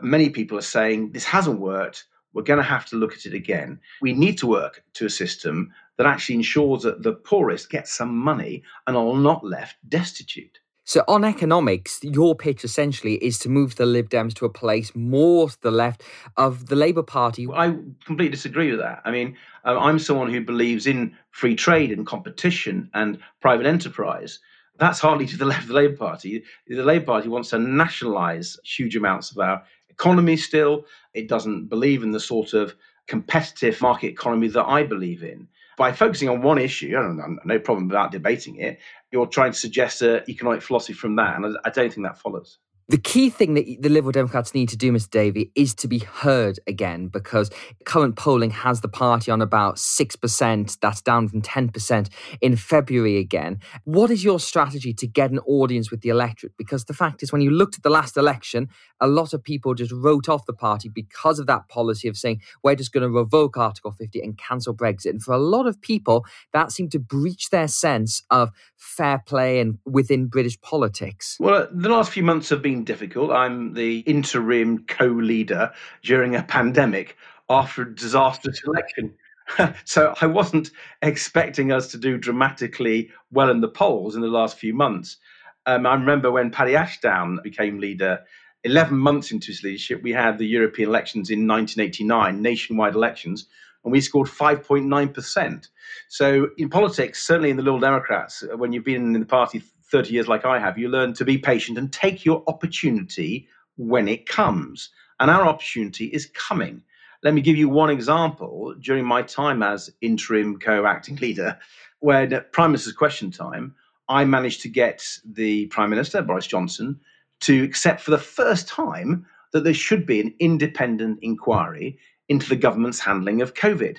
many 0.00 0.30
people 0.30 0.58
are 0.58 0.62
saying 0.62 1.12
this 1.12 1.24
hasn't 1.24 1.60
worked. 1.60 2.06
We're 2.32 2.42
going 2.42 2.58
to 2.58 2.64
have 2.64 2.86
to 2.86 2.96
look 2.96 3.12
at 3.12 3.26
it 3.26 3.34
again. 3.34 3.78
We 4.00 4.14
need 4.14 4.38
to 4.38 4.46
work 4.46 4.82
to 4.94 5.06
a 5.06 5.10
system 5.10 5.72
that 5.98 6.06
actually 6.06 6.36
ensures 6.36 6.82
that 6.82 7.02
the 7.02 7.12
poorest 7.12 7.70
get 7.70 7.86
some 7.86 8.16
money 8.16 8.62
and 8.86 8.96
are 8.96 9.14
not 9.14 9.44
left 9.44 9.76
destitute. 9.88 10.58
So, 10.84 11.04
on 11.06 11.24
economics, 11.24 12.00
your 12.02 12.34
pitch 12.34 12.64
essentially 12.64 13.14
is 13.14 13.38
to 13.40 13.48
move 13.48 13.76
the 13.76 13.86
Lib 13.86 14.10
Dems 14.10 14.34
to 14.34 14.46
a 14.46 14.50
place 14.50 14.90
more 14.96 15.48
to 15.48 15.60
the 15.62 15.70
left 15.70 16.02
of 16.36 16.66
the 16.66 16.74
Labour 16.74 17.04
Party. 17.04 17.46
I 17.48 17.76
completely 18.04 18.30
disagree 18.30 18.70
with 18.72 18.80
that. 18.80 19.00
I 19.04 19.12
mean, 19.12 19.36
uh, 19.64 19.78
I'm 19.78 20.00
someone 20.00 20.32
who 20.32 20.40
believes 20.40 20.88
in 20.88 21.16
free 21.30 21.54
trade 21.54 21.92
and 21.92 22.04
competition 22.04 22.90
and 22.94 23.18
private 23.40 23.64
enterprise. 23.66 24.40
That's 24.78 24.98
hardly 24.98 25.26
to 25.26 25.36
the 25.36 25.44
left 25.52 25.62
of 25.62 25.68
the 25.68 25.74
Labour 25.74 25.96
Party. 25.96 26.42
The 26.66 26.82
Labour 26.82 27.06
Party 27.06 27.28
wants 27.28 27.50
to 27.50 27.60
nationalise 27.60 28.58
huge 28.64 28.96
amounts 28.96 29.30
of 29.30 29.38
our 29.38 29.62
economy 29.88 30.36
still. 30.36 30.86
It 31.14 31.28
doesn't 31.28 31.66
believe 31.66 32.02
in 32.02 32.10
the 32.10 32.20
sort 32.20 32.54
of 32.54 32.74
competitive 33.06 33.80
market 33.80 34.08
economy 34.08 34.48
that 34.48 34.66
I 34.66 34.82
believe 34.82 35.22
in 35.22 35.46
by 35.76 35.92
focusing 35.92 36.28
on 36.28 36.42
one 36.42 36.58
issue, 36.58 36.90
don't 36.90 37.38
no 37.44 37.58
problem 37.58 37.90
about 37.90 38.12
debating 38.12 38.56
it. 38.56 38.78
You're 39.10 39.26
trying 39.26 39.52
to 39.52 39.58
suggest 39.58 40.02
an 40.02 40.22
economic 40.28 40.62
philosophy 40.62 40.92
from 40.92 41.16
that, 41.16 41.36
and 41.36 41.56
I 41.64 41.70
don't 41.70 41.92
think 41.92 42.06
that 42.06 42.18
follows. 42.18 42.58
The 42.88 42.98
key 42.98 43.30
thing 43.30 43.54
that 43.54 43.64
the 43.80 43.88
Liberal 43.88 44.12
Democrats 44.12 44.54
need 44.54 44.68
to 44.70 44.76
do, 44.76 44.92
Mr. 44.92 45.10
Davey, 45.10 45.52
is 45.54 45.74
to 45.76 45.88
be 45.88 46.00
heard 46.00 46.58
again 46.66 47.08
because 47.08 47.50
current 47.84 48.16
polling 48.16 48.50
has 48.50 48.80
the 48.80 48.88
party 48.88 49.30
on 49.30 49.40
about 49.40 49.76
6%. 49.76 50.80
That's 50.80 51.00
down 51.00 51.28
from 51.28 51.42
10% 51.42 52.08
in 52.40 52.56
February 52.56 53.18
again. 53.18 53.60
What 53.84 54.10
is 54.10 54.24
your 54.24 54.40
strategy 54.40 54.92
to 54.94 55.06
get 55.06 55.30
an 55.30 55.38
audience 55.40 55.90
with 55.90 56.00
the 56.00 56.08
electorate? 56.08 56.56
Because 56.58 56.84
the 56.86 56.94
fact 56.94 57.22
is, 57.22 57.32
when 57.32 57.40
you 57.40 57.50
looked 57.50 57.76
at 57.76 57.82
the 57.82 57.90
last 57.90 58.16
election, 58.16 58.68
a 59.00 59.06
lot 59.06 59.32
of 59.32 59.42
people 59.42 59.74
just 59.74 59.92
wrote 59.92 60.28
off 60.28 60.46
the 60.46 60.52
party 60.52 60.88
because 60.88 61.38
of 61.38 61.46
that 61.46 61.68
policy 61.68 62.08
of 62.08 62.16
saying, 62.16 62.40
we're 62.62 62.74
just 62.74 62.92
going 62.92 63.02
to 63.02 63.10
revoke 63.10 63.56
Article 63.56 63.92
50 63.92 64.20
and 64.20 64.36
cancel 64.36 64.74
Brexit. 64.74 65.10
And 65.10 65.22
for 65.22 65.32
a 65.32 65.38
lot 65.38 65.66
of 65.66 65.80
people, 65.80 66.26
that 66.52 66.72
seemed 66.72 66.92
to 66.92 66.98
breach 66.98 67.50
their 67.50 67.68
sense 67.68 68.22
of 68.30 68.50
fair 68.76 69.22
play 69.24 69.60
and 69.60 69.78
within 69.86 70.26
British 70.26 70.60
politics. 70.60 71.36
Well, 71.38 71.62
uh, 71.62 71.66
the 71.70 71.88
last 71.88 72.10
few 72.10 72.22
months 72.22 72.48
have 72.48 72.62
been 72.62 72.71
difficult. 72.80 73.30
I'm 73.30 73.74
the 73.74 73.98
interim 74.00 74.84
co 74.86 75.06
leader 75.06 75.72
during 76.02 76.34
a 76.34 76.42
pandemic 76.42 77.16
after 77.48 77.82
a 77.82 77.94
disastrous 77.94 78.62
election. 78.66 79.14
so 79.84 80.14
I 80.20 80.26
wasn't 80.26 80.70
expecting 81.02 81.72
us 81.72 81.88
to 81.88 81.98
do 81.98 82.18
dramatically 82.18 83.10
well 83.30 83.50
in 83.50 83.60
the 83.60 83.68
polls 83.68 84.16
in 84.16 84.22
the 84.22 84.28
last 84.28 84.58
few 84.58 84.74
months. 84.74 85.18
Um, 85.66 85.86
I 85.86 85.94
remember 85.94 86.30
when 86.30 86.50
Paddy 86.50 86.74
Ashdown 86.74 87.38
became 87.42 87.78
leader, 87.78 88.20
11 88.64 88.96
months 88.96 89.30
into 89.30 89.48
his 89.48 89.62
leadership, 89.62 90.02
we 90.02 90.12
had 90.12 90.38
the 90.38 90.46
European 90.46 90.88
elections 90.88 91.30
in 91.30 91.46
1989, 91.46 92.40
nationwide 92.40 92.94
elections, 92.94 93.46
and 93.84 93.92
we 93.92 94.00
scored 94.00 94.28
5.9%. 94.28 95.68
So 96.08 96.48
in 96.58 96.68
politics, 96.68 97.26
certainly 97.26 97.50
in 97.50 97.56
the 97.56 97.62
Liberal 97.62 97.80
Democrats, 97.80 98.44
when 98.56 98.72
you've 98.72 98.84
been 98.84 99.14
in 99.14 99.20
the 99.20 99.26
party 99.26 99.62
30 99.92 100.12
years 100.12 100.26
like 100.26 100.44
I 100.44 100.58
have, 100.58 100.78
you 100.78 100.88
learn 100.88 101.12
to 101.14 101.24
be 101.24 101.38
patient 101.38 101.78
and 101.78 101.92
take 101.92 102.24
your 102.24 102.42
opportunity 102.48 103.46
when 103.76 104.08
it 104.08 104.26
comes. 104.26 104.88
And 105.20 105.30
our 105.30 105.46
opportunity 105.46 106.06
is 106.06 106.30
coming. 106.34 106.82
Let 107.22 107.34
me 107.34 107.42
give 107.42 107.56
you 107.56 107.68
one 107.68 107.90
example. 107.90 108.74
During 108.80 109.04
my 109.04 109.22
time 109.22 109.62
as 109.62 109.92
interim 110.00 110.58
co 110.58 110.86
acting 110.86 111.16
leader, 111.16 111.58
when 112.00 112.42
Prime 112.50 112.72
Minister's 112.72 112.94
question 112.94 113.30
time, 113.30 113.76
I 114.08 114.24
managed 114.24 114.62
to 114.62 114.68
get 114.68 115.06
the 115.24 115.66
Prime 115.66 115.90
Minister, 115.90 116.22
Boris 116.22 116.48
Johnson, 116.48 116.98
to 117.40 117.62
accept 117.62 118.00
for 118.00 118.10
the 118.10 118.18
first 118.18 118.66
time 118.66 119.26
that 119.52 119.62
there 119.62 119.74
should 119.74 120.06
be 120.06 120.20
an 120.20 120.34
independent 120.40 121.18
inquiry 121.22 121.98
into 122.28 122.48
the 122.48 122.56
government's 122.56 122.98
handling 122.98 123.42
of 123.42 123.54
COVID. 123.54 123.98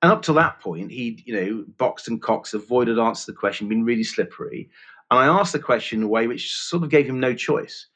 And 0.00 0.10
up 0.10 0.22
to 0.22 0.32
that 0.32 0.60
point, 0.60 0.90
he'd, 0.90 1.22
you 1.26 1.34
know, 1.34 1.64
boxed 1.78 2.08
and 2.08 2.20
cox, 2.20 2.54
avoided 2.54 2.98
answer 2.98 3.30
the 3.30 3.38
question, 3.38 3.68
been 3.68 3.84
really 3.84 4.04
slippery. 4.04 4.68
And 5.12 5.20
I 5.20 5.26
asked 5.26 5.52
the 5.52 5.58
question 5.58 5.98
in 5.98 6.04
a 6.04 6.08
way 6.08 6.26
which 6.26 6.54
sort 6.54 6.82
of 6.82 6.88
gave 6.88 7.06
him 7.06 7.20
no 7.20 7.34
choice. 7.34 7.86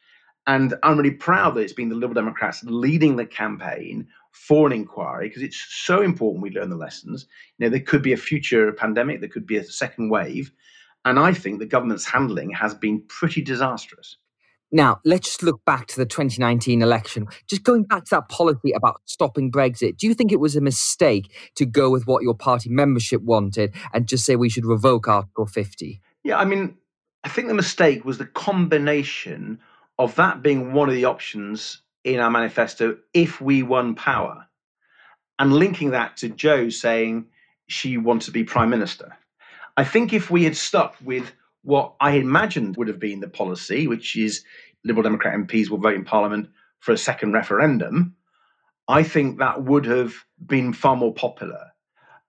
And 0.46 0.75
I'm 0.82 0.99
really 0.99 1.12
proud 1.12 1.54
that 1.54 1.61
it's 1.61 1.73
been 1.73 1.88
the 1.88 1.94
Liberal 1.94 2.12
Democrats 2.12 2.62
leading 2.64 3.16
the 3.16 3.25
campaign 3.25 4.06
for 4.32 4.66
an 4.66 4.75
inquiry 4.75 5.28
because 5.28 5.40
it's 5.40 5.64
so 5.70 6.02
important 6.02 6.42
we 6.42 6.50
learn 6.50 6.68
the 6.68 6.76
lessons. 6.76 7.26
You 7.56 7.64
know, 7.64 7.70
there 7.70 7.80
could 7.80 8.02
be 8.02 8.12
a 8.12 8.18
future 8.18 8.70
pandemic, 8.70 9.20
there 9.20 9.30
could 9.30 9.46
be 9.46 9.56
a 9.56 9.64
second 9.64 10.11
wave. 10.11 10.52
And 11.06 11.18
I 11.18 11.32
think 11.32 11.58
the 11.58 11.64
government's 11.64 12.04
handling 12.04 12.50
has 12.50 12.75
been 12.75 13.00
pretty 13.08 13.40
disastrous. 13.40 14.18
Now, 14.70 15.00
let's 15.06 15.28
just 15.28 15.42
look 15.42 15.64
back 15.64 15.87
to 15.87 15.96
the 15.96 16.04
2019 16.04 16.82
election. 16.82 17.28
Just 17.49 17.62
going 17.62 17.85
back 17.85 18.04
to 18.04 18.16
that 18.16 18.28
policy 18.28 18.73
about 18.73 19.00
stopping 19.06 19.50
Brexit, 19.50 19.96
do 19.96 20.06
you 20.06 20.12
think 20.12 20.32
it 20.32 20.40
was 20.40 20.54
a 20.54 20.61
mistake 20.61 21.32
to 21.54 21.64
go 21.64 21.88
with 21.88 22.06
what 22.06 22.23
your 22.23 22.35
party 22.35 22.68
membership 22.68 23.23
wanted 23.23 23.75
and 23.94 24.06
just 24.06 24.26
say 24.26 24.37
we 24.37 24.50
should 24.50 24.66
revoke 24.66 25.08
Article 25.08 25.46
50? 25.46 26.02
Yeah, 26.23 26.37
I 26.37 26.44
mean, 26.44 26.76
I 27.26 27.28
think 27.28 27.49
the 27.49 27.54
mistake 27.54 28.04
was 28.04 28.18
the 28.18 28.25
combination 28.25 29.59
of 29.99 30.14
that 30.14 30.42
being 30.42 30.73
one 30.73 30.88
of 30.88 30.95
the 30.95 31.06
options 31.06 31.83
in 32.04 32.21
our 32.21 32.30
manifesto 32.30 32.99
if 33.12 33.40
we 33.40 33.64
won 33.64 33.97
power, 33.97 34.47
and 35.37 35.52
linking 35.52 35.90
that 35.90 36.18
to 36.18 36.28
Jo 36.28 36.68
saying 36.68 37.26
she 37.66 37.97
wanted 37.97 38.26
to 38.26 38.30
be 38.30 38.45
prime 38.45 38.71
minister. 38.71 39.18
I 39.76 39.83
think 39.83 40.12
if 40.12 40.30
we 40.30 40.45
had 40.45 40.56
stuck 40.56 40.95
with 41.02 41.33
what 41.62 41.97
I 42.00 42.12
imagined 42.12 42.76
would 42.76 42.87
have 42.87 43.00
been 43.00 43.18
the 43.18 43.28
policy, 43.28 43.88
which 43.88 44.14
is 44.14 44.45
Liberal 44.85 45.02
Democrat 45.02 45.37
MPs 45.37 45.68
will 45.68 45.78
vote 45.78 45.97
in 45.97 46.04
Parliament 46.04 46.49
for 46.78 46.92
a 46.92 46.97
second 46.97 47.33
referendum, 47.33 48.14
I 48.87 49.02
think 49.02 49.40
that 49.40 49.64
would 49.64 49.87
have 49.87 50.14
been 50.47 50.73
far 50.73 50.95
more 50.95 51.12
popular. 51.12 51.73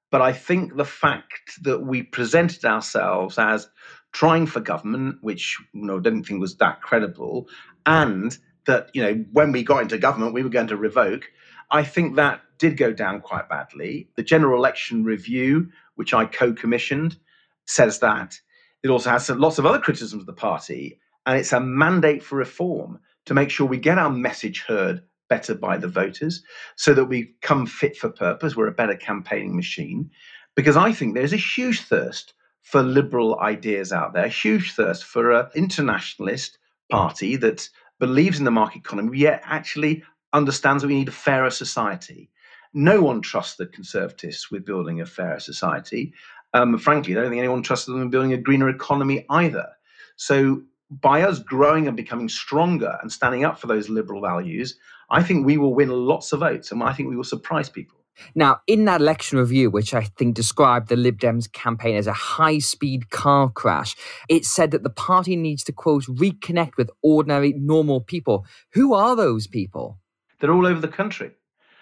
But 0.10 0.22
I 0.22 0.34
think 0.34 0.76
the 0.76 0.86
fact 0.86 1.62
that 1.62 1.82
we 1.82 2.02
presented 2.02 2.66
ourselves 2.66 3.38
as 3.38 3.70
trying 4.12 4.48
for 4.48 4.60
government, 4.60 5.18
which 5.22 5.58
you 5.74 5.86
know 5.86 6.00
didn't 6.00 6.24
think 6.24 6.40
was 6.40 6.58
that 6.58 6.82
credible, 6.82 7.48
and 7.86 8.38
that 8.66 8.90
you 8.94 9.02
know 9.02 9.26
when 9.32 9.52
we 9.52 9.64
got 9.64 9.82
into 9.82 9.98
government 9.98 10.34
we 10.34 10.44
were 10.44 10.50
going 10.50 10.68
to 10.68 10.78
revoke. 10.78 11.30
I 11.70 11.84
think 11.84 12.16
that 12.16 12.42
did 12.60 12.78
go 12.78 12.94
down 12.94 13.22
quite 13.22 13.50
badly. 13.50 14.10
The 14.16 14.24
general 14.24 14.58
election 14.58 15.04
review, 15.04 15.70
which 15.96 16.14
I 16.14 16.26
co-commissioned, 16.26 17.18
says 17.66 18.00
that. 18.00 18.40
It 18.84 18.90
also 18.90 19.10
has 19.10 19.30
lots 19.30 19.58
of 19.58 19.66
other 19.66 19.80
criticisms 19.80 20.22
of 20.22 20.28
the 20.28 20.34
party, 20.34 21.00
and 21.26 21.38
it's 21.38 21.54
a 21.54 21.60
mandate 21.60 22.24
for 22.24 22.38
reform 22.38 23.00
to 23.26 23.34
make 23.34 23.50
sure 23.50 23.68
we 23.68 23.78
get 23.78 23.98
our 23.98 24.10
message 24.10 24.62
heard 24.62 25.02
better 25.30 25.54
by 25.54 25.78
the 25.78 25.88
voters 25.88 26.44
so 26.78 26.94
that 26.94 27.06
we 27.06 27.34
come 27.42 27.66
fit 27.66 27.98
for 27.98 28.10
purpose. 28.10 28.56
We're 28.56 28.68
a 28.68 28.72
better 28.74 28.96
campaigning 28.96 29.56
machine. 29.56 30.10
Because 30.56 30.78
I 30.78 30.92
think 30.92 31.14
there's 31.14 31.34
a 31.34 31.38
huge 31.38 31.82
thirst 31.82 32.34
for 32.70 32.84
liberal 32.84 33.40
ideas 33.40 33.94
out 33.94 34.12
there, 34.12 34.26
a 34.26 34.30
huge 34.30 34.74
thirst 34.74 35.06
for 35.06 35.32
an 35.32 35.48
internationalist 35.56 36.58
party 36.92 37.38
that 37.38 37.70
believes 37.98 38.40
in 38.40 38.44
the 38.44 38.52
market 38.52 38.80
economy, 38.80 39.18
yet 39.18 39.42
actually 39.46 40.04
understands 40.34 40.84
that 40.84 40.90
we 40.90 40.96
need 40.96 41.08
a 41.08 41.14
fairer 41.14 41.50
society. 41.50 42.30
No 42.74 43.02
one 43.02 43.22
trusts 43.22 43.56
the 43.56 43.68
conservatives 43.68 44.52
with 44.52 44.66
building 44.66 45.00
a 45.00 45.06
fairer 45.06 45.40
society. 45.40 46.14
Um, 46.54 46.78
frankly, 46.78 47.14
I 47.14 47.22
don't 47.22 47.30
think 47.30 47.40
anyone 47.40 47.64
trusts 47.64 47.86
them 47.86 48.02
in 48.02 48.10
building 48.10 48.34
a 48.34 48.38
greener 48.38 48.68
economy 48.68 49.26
either. 49.30 49.70
So, 50.18 50.62
by 50.90 51.22
us 51.22 51.40
growing 51.40 51.88
and 51.88 51.96
becoming 51.96 52.28
stronger 52.28 52.98
and 53.02 53.10
standing 53.10 53.46
up 53.46 53.60
for 53.60 53.68
those 53.68 53.88
liberal 53.88 54.22
values, 54.22 54.78
I 55.10 55.24
think 55.24 55.46
we 55.46 55.58
will 55.58 55.74
win 55.74 55.90
lots 55.90 56.34
of 56.34 56.42
votes 56.42 56.74
and 56.74 56.84
I 56.84 56.92
think 56.92 57.08
we 57.08 57.16
will 57.16 57.24
surprise 57.24 57.70
people. 57.70 57.98
Now, 58.36 58.62
in 58.68 58.86
that 58.86 59.02
election 59.02 59.40
review, 59.40 59.70
which 59.70 59.94
I 59.94 60.04
think 60.04 60.36
described 60.36 60.90
the 60.90 60.96
Lib 60.96 61.20
Dems 61.20 61.52
campaign 61.52 61.96
as 61.96 62.08
a 62.08 62.14
high 62.14 62.60
speed 62.60 63.10
car 63.10 63.50
crash, 63.50 63.96
it 64.30 64.46
said 64.46 64.72
that 64.72 64.84
the 64.84 64.90
party 64.90 65.36
needs 65.36 65.64
to, 65.66 65.72
quote, 65.72 66.04
reconnect 66.04 66.78
with 66.78 66.90
ordinary, 67.02 67.54
normal 67.54 68.02
people. 68.02 68.46
Who 68.74 68.94
are 68.94 69.16
those 69.16 69.48
people? 69.48 70.00
They're 70.40 70.54
all 70.54 70.68
over 70.68 70.80
the 70.80 70.88
country. 70.88 71.32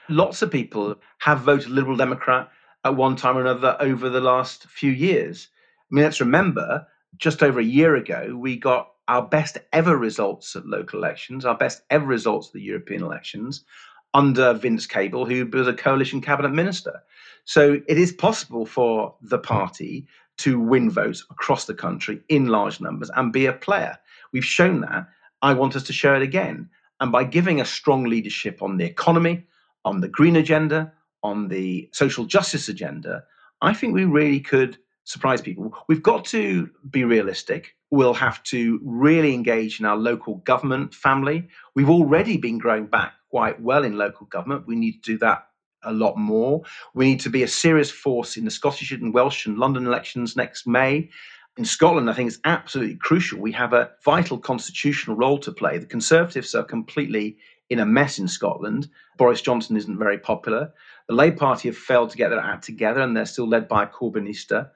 Lots 0.07 0.41
of 0.41 0.51
people 0.51 0.95
have 1.19 1.41
voted 1.41 1.69
Liberal 1.69 1.97
Democrat 1.97 2.49
at 2.83 2.95
one 2.95 3.15
time 3.15 3.37
or 3.37 3.41
another 3.41 3.75
over 3.79 4.09
the 4.09 4.21
last 4.21 4.67
few 4.67 4.91
years. 4.91 5.49
I 5.91 5.95
mean, 5.95 6.03
let's 6.03 6.19
remember 6.19 6.87
just 7.17 7.41
over 7.41 7.59
a 7.59 7.63
year 7.63 7.95
ago, 7.95 8.35
we 8.37 8.57
got 8.57 8.89
our 9.07 9.21
best 9.21 9.57
ever 9.71 9.97
results 9.97 10.55
at 10.55 10.65
local 10.65 10.99
elections, 10.99 11.45
our 11.45 11.57
best 11.57 11.83
ever 11.89 12.05
results 12.05 12.47
at 12.47 12.53
the 12.53 12.61
European 12.61 13.03
elections 13.03 13.63
under 14.15 14.53
Vince 14.53 14.87
Cable, 14.87 15.25
who 15.25 15.45
was 15.45 15.67
a 15.67 15.73
coalition 15.73 16.21
cabinet 16.21 16.53
minister. 16.53 17.03
So 17.43 17.81
it 17.87 17.97
is 17.97 18.13
possible 18.13 18.65
for 18.65 19.13
the 19.21 19.37
party 19.37 20.07
to 20.37 20.57
win 20.57 20.89
votes 20.89 21.23
across 21.29 21.65
the 21.65 21.73
country 21.73 22.21
in 22.29 22.47
large 22.47 22.79
numbers 22.79 23.11
and 23.15 23.33
be 23.33 23.45
a 23.45 23.53
player. 23.53 23.97
We've 24.31 24.45
shown 24.45 24.81
that. 24.81 25.07
I 25.41 25.53
want 25.53 25.75
us 25.75 25.83
to 25.83 25.93
show 25.93 26.15
it 26.15 26.21
again. 26.21 26.69
And 27.01 27.11
by 27.11 27.25
giving 27.25 27.59
a 27.59 27.65
strong 27.65 28.05
leadership 28.05 28.63
on 28.63 28.77
the 28.77 28.85
economy, 28.85 29.45
on 29.83 29.99
the 29.99 30.07
green 30.07 30.37
agenda, 30.37 30.93
on 31.21 31.49
the 31.49 31.89
social 31.91 32.23
justice 32.23 32.69
agenda, 32.69 33.23
I 33.61 33.73
think 33.73 33.93
we 33.93 34.05
really 34.05 34.39
could 34.39 34.77
surprise 35.03 35.41
people. 35.41 35.77
We've 35.89 36.01
got 36.01 36.23
to 36.25 36.69
be 36.89 37.03
realistic. 37.03 37.75
We'll 37.91 38.13
have 38.13 38.41
to 38.43 38.79
really 38.81 39.33
engage 39.33 39.79
in 39.79 39.85
our 39.85 39.97
local 39.97 40.35
government 40.37 40.93
family. 40.93 41.49
We've 41.75 41.89
already 41.89 42.37
been 42.37 42.57
growing 42.57 42.87
back 42.87 43.13
quite 43.35 43.61
well 43.61 43.83
in 43.83 43.97
local 43.97 44.25
government. 44.27 44.65
We 44.65 44.77
need 44.77 45.03
to 45.03 45.11
do 45.11 45.17
that 45.17 45.47
a 45.83 45.91
lot 45.91 46.15
more. 46.15 46.61
We 46.93 47.03
need 47.03 47.19
to 47.19 47.29
be 47.29 47.43
a 47.43 47.49
serious 47.49 47.91
force 47.91 48.37
in 48.37 48.45
the 48.45 48.49
Scottish 48.49 48.93
and 48.93 49.13
Welsh 49.13 49.45
and 49.45 49.57
London 49.57 49.85
elections 49.85 50.37
next 50.37 50.65
May. 50.65 51.09
In 51.57 51.65
Scotland, 51.65 52.09
I 52.09 52.13
think 52.13 52.29
it's 52.29 52.39
absolutely 52.45 52.95
crucial. 52.95 53.41
We 53.41 53.51
have 53.51 53.73
a 53.73 53.91
vital 54.05 54.37
constitutional 54.37 55.17
role 55.17 55.37
to 55.39 55.51
play. 55.51 55.77
The 55.77 55.85
Conservatives 55.85 56.55
are 56.55 56.63
completely 56.63 57.35
in 57.69 57.79
a 57.79 57.85
mess 57.85 58.19
in 58.19 58.29
Scotland. 58.29 58.87
Boris 59.17 59.41
Johnson 59.41 59.75
isn't 59.75 59.99
very 59.99 60.17
popular. 60.17 60.71
The 61.09 61.15
Labour 61.15 61.35
Party 61.35 61.67
have 61.67 61.77
failed 61.77 62.11
to 62.11 62.17
get 62.17 62.29
their 62.29 62.39
act 62.39 62.63
together 62.63 63.01
and 63.01 63.17
they're 63.17 63.25
still 63.25 63.49
led 63.49 63.67
by 63.67 63.83
a 63.83 63.87
Corbynista. 63.87 64.69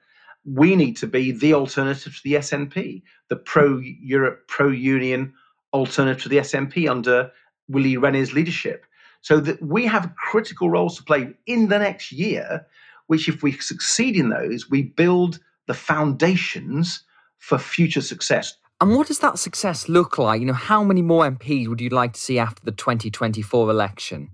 We 0.44 0.76
need 0.76 0.98
to 0.98 1.06
be 1.06 1.32
the 1.32 1.54
alternative 1.54 2.14
to 2.14 2.22
the 2.22 2.34
SNP, 2.34 3.04
the 3.30 3.36
pro 3.36 3.78
Europe, 3.78 4.48
pro 4.48 4.68
Union 4.68 5.32
alternative 5.72 6.24
to 6.24 6.28
the 6.28 6.38
SNP 6.38 6.90
under 6.90 7.32
Willie 7.70 7.96
Rennie's 7.96 8.32
leadership. 8.32 8.84
So 9.22 9.38
that 9.40 9.62
we 9.62 9.84
have 9.86 10.14
critical 10.16 10.70
roles 10.70 10.96
to 10.96 11.02
play 11.02 11.34
in 11.46 11.68
the 11.68 11.78
next 11.78 12.10
year, 12.10 12.66
which, 13.06 13.28
if 13.28 13.42
we 13.42 13.52
succeed 13.52 14.16
in 14.16 14.30
those, 14.30 14.70
we 14.70 14.82
build 14.82 15.40
the 15.66 15.74
foundations 15.74 17.02
for 17.36 17.58
future 17.58 18.00
success. 18.00 18.56
And 18.80 18.96
what 18.96 19.08
does 19.08 19.18
that 19.18 19.38
success 19.38 19.88
look 19.88 20.16
like? 20.16 20.40
You 20.40 20.46
know, 20.46 20.52
how 20.54 20.82
many 20.82 21.02
more 21.02 21.30
MPs 21.30 21.68
would 21.68 21.82
you 21.82 21.90
like 21.90 22.14
to 22.14 22.20
see 22.20 22.38
after 22.38 22.64
the 22.64 22.72
2024 22.72 23.68
election? 23.70 24.30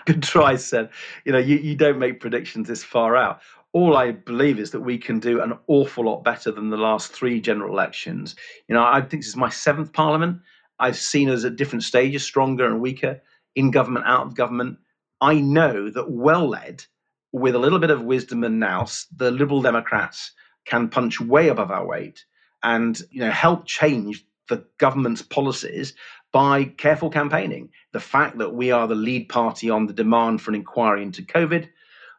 Good 0.07 0.23
try, 0.23 0.57
Seb. 0.57 0.91
You 1.27 1.33
know, 1.33 1.39
you, 1.39 1.59
you 1.59 1.77
don't 1.77 1.99
make 1.99 2.21
predictions 2.21 2.67
this 2.67 2.83
far 2.83 3.15
out. 3.15 3.41
All 3.73 3.97
I 3.97 4.13
believe 4.13 4.59
is 4.59 4.71
that 4.71 4.81
we 4.81 4.97
can 4.97 5.19
do 5.19 5.43
an 5.43 5.59
awful 5.67 6.07
lot 6.07 6.25
better 6.25 6.51
than 6.51 6.71
the 6.71 6.77
last 6.77 7.13
three 7.13 7.41
general 7.41 7.73
elections. 7.73 8.37
You 8.69 8.75
know, 8.75 8.85
I 8.85 9.01
think 9.01 9.23
this 9.23 9.29
is 9.29 9.37
my 9.37 9.51
seventh 9.51 9.93
parliament. 9.93 10.39
I've 10.79 10.97
seen 10.97 11.31
us 11.31 11.45
at 11.45 11.57
different 11.57 11.85
stages, 11.85 12.25
stronger 12.25 12.67
and 12.67 12.81
weaker, 12.81 13.21
in 13.55 13.71
government, 13.71 14.07
out 14.07 14.27
of 14.27 14.35
government. 14.35 14.79
I 15.21 15.35
know 15.35 15.91
that 15.91 16.11
well 16.11 16.49
led, 16.49 16.85
with 17.33 17.55
a 17.55 17.59
little 17.59 17.79
bit 17.79 17.91
of 17.91 18.03
wisdom 18.03 18.45
and 18.45 18.61
nous, 18.61 19.07
the 19.17 19.31
Liberal 19.31 19.63
Democrats 19.63 20.33
can 20.65 20.89
punch 20.89 21.21
way 21.21 21.49
above 21.49 21.71
our 21.71 21.87
weight 21.87 22.25
and 22.63 23.01
you 23.11 23.21
know 23.21 23.31
help 23.31 23.67
change 23.67 24.25
the 24.49 24.65
government's 24.79 25.23
policies 25.23 25.95
by 26.33 26.65
careful 26.65 27.11
campaigning. 27.11 27.71
The 27.93 28.01
fact 28.01 28.39
that 28.39 28.55
we 28.55 28.71
are 28.71 28.89
the 28.89 28.95
lead 28.95 29.29
party 29.29 29.71
on 29.71 29.87
the 29.87 29.93
demand 29.93 30.43
for 30.43 30.51
an 30.51 30.57
inquiry 30.57 31.03
into 31.03 31.23
COVID, 31.23 31.69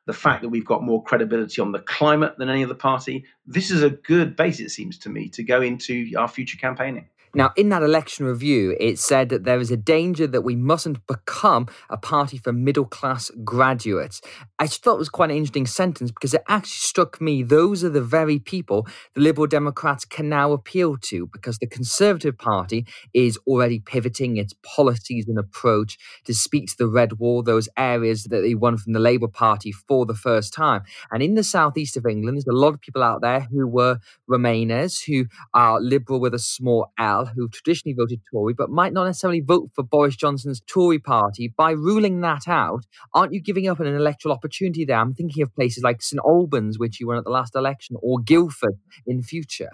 the 0.06 0.14
fact 0.14 0.42
that 0.42 0.50
we've 0.50 0.66
got 0.66 0.84
more 0.84 1.04
credibility 1.04 1.62
on 1.62 1.72
the 1.72 1.80
climate 1.80 2.38
than 2.38 2.50
any 2.50 2.64
other 2.64 2.76
party, 2.76 3.26
this 3.46 3.72
is 3.72 3.84
a 3.84 3.90
good 3.90 4.36
base, 4.36 4.60
it 4.60 4.70
seems 4.70 4.98
to 5.00 5.10
me, 5.10 5.30
to 5.30 5.44
go 5.44 5.62
into 5.62 6.12
our 6.18 6.28
future 6.28 6.58
campaigning. 6.58 7.10
Now, 7.36 7.52
in 7.58 7.68
that 7.70 7.84
election 7.84 8.26
review, 8.26 8.78
it 8.80 8.98
said 8.98 9.28
that 9.28 9.44
there 9.44 9.60
is 9.60 9.70
a 9.70 9.76
danger 9.76 10.26
that 10.26 10.44
we 10.44 10.56
mustn't 10.56 11.06
become 11.06 11.68
a 11.90 11.98
party 11.98 12.38
for 12.38 12.54
middle 12.54 12.86
class 12.86 13.30
graduates. 13.44 14.22
I 14.58 14.68
thought 14.68 14.96
it 14.96 15.00
was 15.00 15.10
quite 15.10 15.32
an 15.32 15.36
interesting 15.36 15.68
sentence 15.68 16.12
because 16.12 16.34
it 16.34 16.44
actually 16.48 16.70
struck 16.70 17.20
me 17.20 17.44
those 17.44 17.84
are 17.84 17.90
the 17.90 18.02
very 18.02 18.40
people 18.40 18.88
the 19.16 19.22
Liberal 19.22 19.48
Democrats 19.48 20.06
can 20.06 20.30
now 20.30 20.54
appeal 20.54 20.96
to 20.98 21.28
because 21.28 21.58
the 21.58 21.68
Conservative 21.68 22.38
Party 22.38 22.86
is 23.14 23.38
already 23.46 23.80
pivoting 23.80 24.38
its 24.38 24.54
policies 24.64 25.28
and 25.28 25.38
approach 25.38 25.98
to 26.24 26.34
speak 26.34 26.70
to 26.70 26.78
the 26.78 26.88
red 26.88 27.20
wall, 27.20 27.44
those 27.44 27.68
areas 27.76 28.24
that 28.26 28.42
they 28.42 28.56
won 28.56 28.78
from 28.78 28.94
the 28.94 29.00
Labour 29.00 29.28
Party 29.28 29.74
for 29.74 30.06
the 30.06 30.16
first 30.16 30.54
time. 30.54 30.84
And 31.12 31.22
in 31.22 31.36
the 31.36 31.44
southeast 31.44 31.98
of 31.98 32.06
England, 32.06 32.38
there's 32.38 32.48
a 32.48 32.54
lot 32.54 32.74
of 32.74 32.80
people 32.80 33.04
out 33.04 33.20
there 33.20 33.42
who 33.42 33.68
were 33.68 34.00
Remainers, 34.30 35.04
who 35.06 35.26
are 35.54 35.82
liberal 35.82 36.22
with 36.22 36.34
a 36.34 36.40
small 36.40 36.94
L 36.98 37.25
who 37.26 37.50
traditionally 37.50 37.96
voted 37.98 38.22
Tory 38.32 38.54
but 38.54 38.70
might 38.70 38.94
not 38.94 39.06
necessarily 39.06 39.42
vote 39.42 39.70
for 39.74 39.84
Boris 39.84 40.16
Johnson's 40.16 40.62
Tory 40.68 41.00
party, 41.00 41.54
by 41.56 41.72
ruling 41.72 42.22
that 42.22 42.48
out, 42.48 42.86
aren't 43.14 43.34
you 43.34 43.42
giving 43.42 43.68
up 43.68 43.80
an 43.80 43.88
electoral 43.88 44.34
opportunity 44.34 44.86
there? 44.86 44.98
I'm 44.98 45.14
thinking 45.14 45.44
of 45.44 45.54
places 45.56 45.84
like 45.84 46.02
St 46.02 46.22
Albans, 46.26 46.80
which 46.80 47.00
you 47.00 47.08
won 47.08 47.18
at 47.18 47.24
the 47.24 47.30
last 47.30 47.56
election, 47.56 47.96
or 48.02 48.20
Guildford 48.20 48.78
in 49.06 49.24
future. 49.24 49.72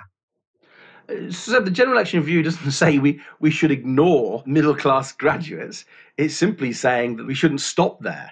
Uh, 1.10 1.32
so 1.32 1.60
the 1.60 1.72
general 1.72 1.98
election 1.98 2.20
review 2.20 2.44
doesn't 2.44 2.72
say 2.72 2.98
we, 2.98 3.22
we 3.40 3.52
should 3.52 3.72
ignore 3.72 4.44
middle 4.46 4.76
class 4.76 5.12
graduates. 5.12 5.86
It's 6.18 6.36
simply 6.36 6.74
saying 6.74 7.18
that 7.18 7.28
we 7.28 7.36
shouldn't 7.36 7.62
stop 7.62 8.02
there. 8.02 8.32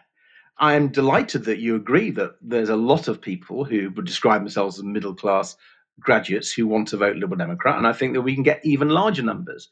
I 0.61 0.73
am 0.73 0.89
delighted 0.89 1.45
that 1.45 1.59
you 1.59 1.75
agree 1.75 2.11
that 2.11 2.35
there's 2.41 2.69
a 2.69 2.75
lot 2.75 3.07
of 3.07 3.21
people 3.21 3.63
who 3.63 3.89
would 3.91 4.05
describe 4.05 4.41
themselves 4.41 4.77
as 4.77 4.83
middle 4.83 5.15
class 5.15 5.55
graduates 5.99 6.51
who 6.51 6.67
want 6.67 6.87
to 6.89 6.97
vote 6.97 7.17
Liberal 7.17 7.37
Democrat, 7.37 7.77
and 7.77 7.87
I 7.87 7.93
think 7.93 8.13
that 8.13 8.21
we 8.21 8.33
can 8.33 8.43
get 8.43 8.65
even 8.65 8.89
larger 8.89 9.23
numbers. 9.23 9.69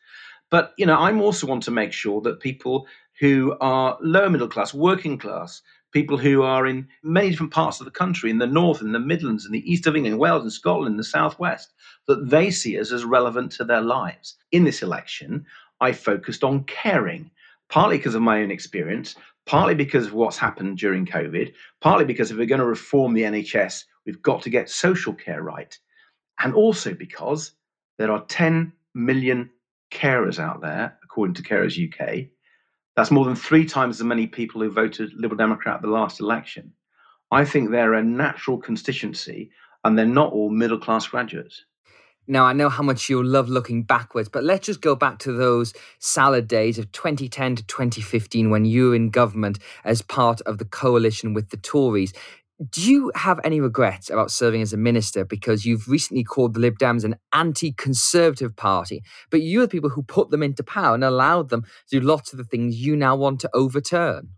But 0.49 0.73
you 0.77 0.85
know, 0.85 0.97
I'm 0.97 1.21
also 1.21 1.47
want 1.47 1.63
to 1.63 1.71
make 1.71 1.93
sure 1.93 2.21
that 2.21 2.39
people 2.39 2.87
who 3.19 3.57
are 3.59 3.97
lower 4.01 4.29
middle 4.29 4.47
class, 4.47 4.73
working 4.73 5.17
class, 5.17 5.61
people 5.91 6.17
who 6.17 6.43
are 6.43 6.67
in 6.67 6.87
many 7.03 7.29
different 7.29 7.53
parts 7.53 7.79
of 7.79 7.85
the 7.85 7.91
country, 7.91 8.29
in 8.29 8.37
the 8.37 8.47
north, 8.47 8.81
in 8.81 8.91
the 8.91 8.99
Midlands, 8.99 9.45
in 9.45 9.51
the 9.51 9.71
east 9.71 9.87
of 9.87 9.95
England, 9.95 10.19
Wales, 10.19 10.43
and 10.43 10.53
Scotland, 10.53 10.93
in 10.93 10.97
the 10.97 11.03
southwest, 11.03 11.73
that 12.07 12.29
they 12.29 12.51
see 12.51 12.79
us 12.79 12.91
as 12.91 13.03
relevant 13.03 13.51
to 13.53 13.63
their 13.63 13.81
lives. 13.81 14.35
In 14.51 14.63
this 14.63 14.81
election, 14.81 15.45
I 15.81 15.91
focused 15.91 16.43
on 16.43 16.63
caring, 16.65 17.31
partly 17.69 17.97
because 17.97 18.15
of 18.15 18.21
my 18.21 18.41
own 18.41 18.51
experience, 18.51 19.15
partly 19.45 19.75
because 19.75 20.07
of 20.07 20.13
what's 20.13 20.37
happened 20.37 20.77
during 20.77 21.05
COVID, 21.05 21.53
partly 21.81 22.05
because 22.05 22.31
if 22.31 22.37
we're 22.37 22.45
going 22.45 22.59
to 22.59 22.65
reform 22.65 23.13
the 23.13 23.23
NHS, 23.23 23.85
we've 24.05 24.21
got 24.21 24.41
to 24.43 24.49
get 24.49 24.69
social 24.69 25.13
care 25.13 25.41
right 25.41 25.77
and 26.39 26.53
also 26.53 26.93
because 26.93 27.51
there 27.97 28.11
are 28.11 28.25
10 28.25 28.73
million 28.93 29.49
carers 29.91 30.39
out 30.39 30.61
there, 30.61 30.97
according 31.03 31.35
to 31.35 31.43
Carers 31.43 31.77
UK. 31.77 32.27
That's 32.95 33.11
more 33.11 33.25
than 33.25 33.35
three 33.35 33.65
times 33.65 33.99
as 33.99 34.03
many 34.03 34.27
people 34.27 34.61
who 34.61 34.71
voted 34.71 35.13
Liberal 35.13 35.37
Democrat 35.37 35.75
at 35.75 35.81
the 35.81 35.87
last 35.87 36.19
election. 36.19 36.73
I 37.31 37.45
think 37.45 37.69
they're 37.69 37.93
a 37.93 38.03
natural 38.03 38.57
constituency 38.57 39.51
and 39.83 39.97
they're 39.97 40.05
not 40.05 40.33
all 40.33 40.49
middle 40.49 40.79
class 40.79 41.07
graduates. 41.07 41.63
Now, 42.29 42.43
I 42.45 42.53
know 42.53 42.67
how 42.67 42.83
much 42.83 43.09
you'll 43.09 43.25
love 43.25 43.47
looking 43.47 43.83
backwards, 43.83 44.27
but 44.27 44.43
let's 44.43 44.65
just 44.65 44.81
go 44.81 44.95
back 44.95 45.19
to 45.19 45.31
those 45.31 45.73
salad 45.99 46.47
days 46.47 46.77
of 46.77 46.91
2010 46.91 47.55
to 47.55 47.65
2015 47.65 48.49
when 48.49 48.65
you 48.65 48.89
were 48.89 48.95
in 48.95 49.09
government 49.09 49.59
as 49.85 50.01
part 50.01 50.41
of 50.41 50.57
the 50.57 50.65
coalition 50.65 51.33
with 51.33 51.51
the 51.51 51.57
Tories. 51.57 52.13
Do 52.71 52.81
you 52.81 53.11
have 53.13 53.39
any 53.43 53.59
regrets 53.61 54.09
about 54.09 54.31
serving 54.31 54.63
as 54.63 54.73
a 54.73 54.77
minister 54.77 55.23
because 55.23 55.63
you've 55.63 55.87
recently 55.87 56.23
called 56.23 56.55
the 56.55 56.59
Lib 56.59 56.79
Dems 56.79 57.03
an 57.03 57.15
anti 57.31 57.71
conservative 57.71 58.55
party, 58.55 59.03
but 59.29 59.43
you're 59.43 59.63
the 59.63 59.67
people 59.67 59.91
who 59.91 60.01
put 60.01 60.31
them 60.31 60.41
into 60.41 60.63
power 60.63 60.95
and 60.95 61.03
allowed 61.03 61.49
them 61.49 61.61
to 61.61 61.99
do 61.99 62.05
lots 62.05 62.33
of 62.33 62.37
the 62.37 62.43
things 62.43 62.77
you 62.77 62.95
now 62.95 63.15
want 63.15 63.39
to 63.41 63.49
overturn? 63.53 64.29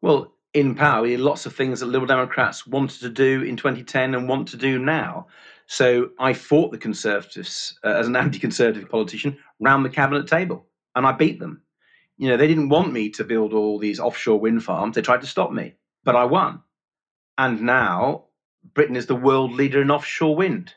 Well, 0.00 0.32
in 0.54 0.76
power, 0.76 1.02
we 1.02 1.12
had 1.12 1.20
lots 1.20 1.46
of 1.46 1.54
things 1.54 1.80
that 1.80 1.86
Liberal 1.86 2.06
Democrats 2.06 2.64
wanted 2.64 3.00
to 3.00 3.10
do 3.10 3.42
in 3.42 3.56
2010 3.56 4.14
and 4.14 4.28
want 4.28 4.46
to 4.48 4.56
do 4.56 4.78
now. 4.78 5.26
So 5.66 6.10
I 6.20 6.34
fought 6.34 6.70
the 6.70 6.78
Conservatives 6.78 7.76
uh, 7.82 7.88
as 7.88 8.06
an 8.06 8.14
anti 8.16 8.38
conservative 8.38 8.88
politician 8.88 9.36
round 9.58 9.84
the 9.84 9.90
cabinet 9.90 10.28
table 10.28 10.66
and 10.94 11.04
I 11.04 11.12
beat 11.12 11.40
them. 11.40 11.62
You 12.18 12.28
know, 12.28 12.36
they 12.36 12.46
didn't 12.46 12.68
want 12.68 12.92
me 12.92 13.10
to 13.10 13.24
build 13.24 13.52
all 13.52 13.78
these 13.78 13.98
offshore 13.98 14.38
wind 14.38 14.62
farms, 14.62 14.94
they 14.94 15.02
tried 15.02 15.22
to 15.22 15.26
stop 15.26 15.50
me, 15.50 15.74
but 16.04 16.14
I 16.14 16.24
won. 16.24 16.62
And 17.38 17.62
now 17.62 18.24
Britain 18.74 18.96
is 18.96 19.06
the 19.06 19.14
world 19.14 19.52
leader 19.52 19.80
in 19.80 19.92
offshore 19.92 20.34
wind. 20.34 20.74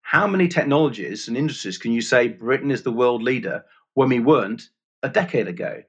How 0.00 0.26
many 0.26 0.48
technologies 0.48 1.28
and 1.28 1.36
industries 1.36 1.76
can 1.76 1.92
you 1.92 2.00
say 2.00 2.28
Britain 2.28 2.70
is 2.70 2.82
the 2.82 2.90
world 2.90 3.22
leader 3.22 3.62
when 3.92 4.08
we 4.08 4.18
weren't 4.18 4.70
a 5.02 5.10
decade 5.10 5.48
ago? 5.48 5.82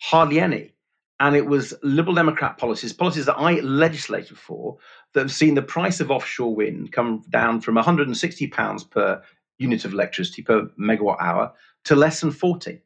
Hardly 0.00 0.38
any. 0.38 0.74
And 1.18 1.34
it 1.34 1.46
was 1.46 1.74
Liberal 1.82 2.14
Democrat 2.14 2.56
policies, 2.56 2.92
policies 2.92 3.26
that 3.26 3.36
I 3.36 3.60
legislated 3.60 4.38
for, 4.38 4.78
that 5.12 5.20
have 5.20 5.32
seen 5.32 5.54
the 5.54 5.62
price 5.62 5.98
of 5.98 6.10
offshore 6.10 6.54
wind 6.54 6.92
come 6.92 7.24
down 7.30 7.60
from 7.60 7.74
160 7.74 8.46
pounds 8.48 8.84
per 8.84 9.22
unit 9.58 9.84
of 9.84 9.92
electricity 9.92 10.42
per 10.42 10.68
megawatt 10.78 11.20
hour 11.20 11.52
to 11.84 11.96
less 11.96 12.20
than 12.20 12.30
40 12.30 12.80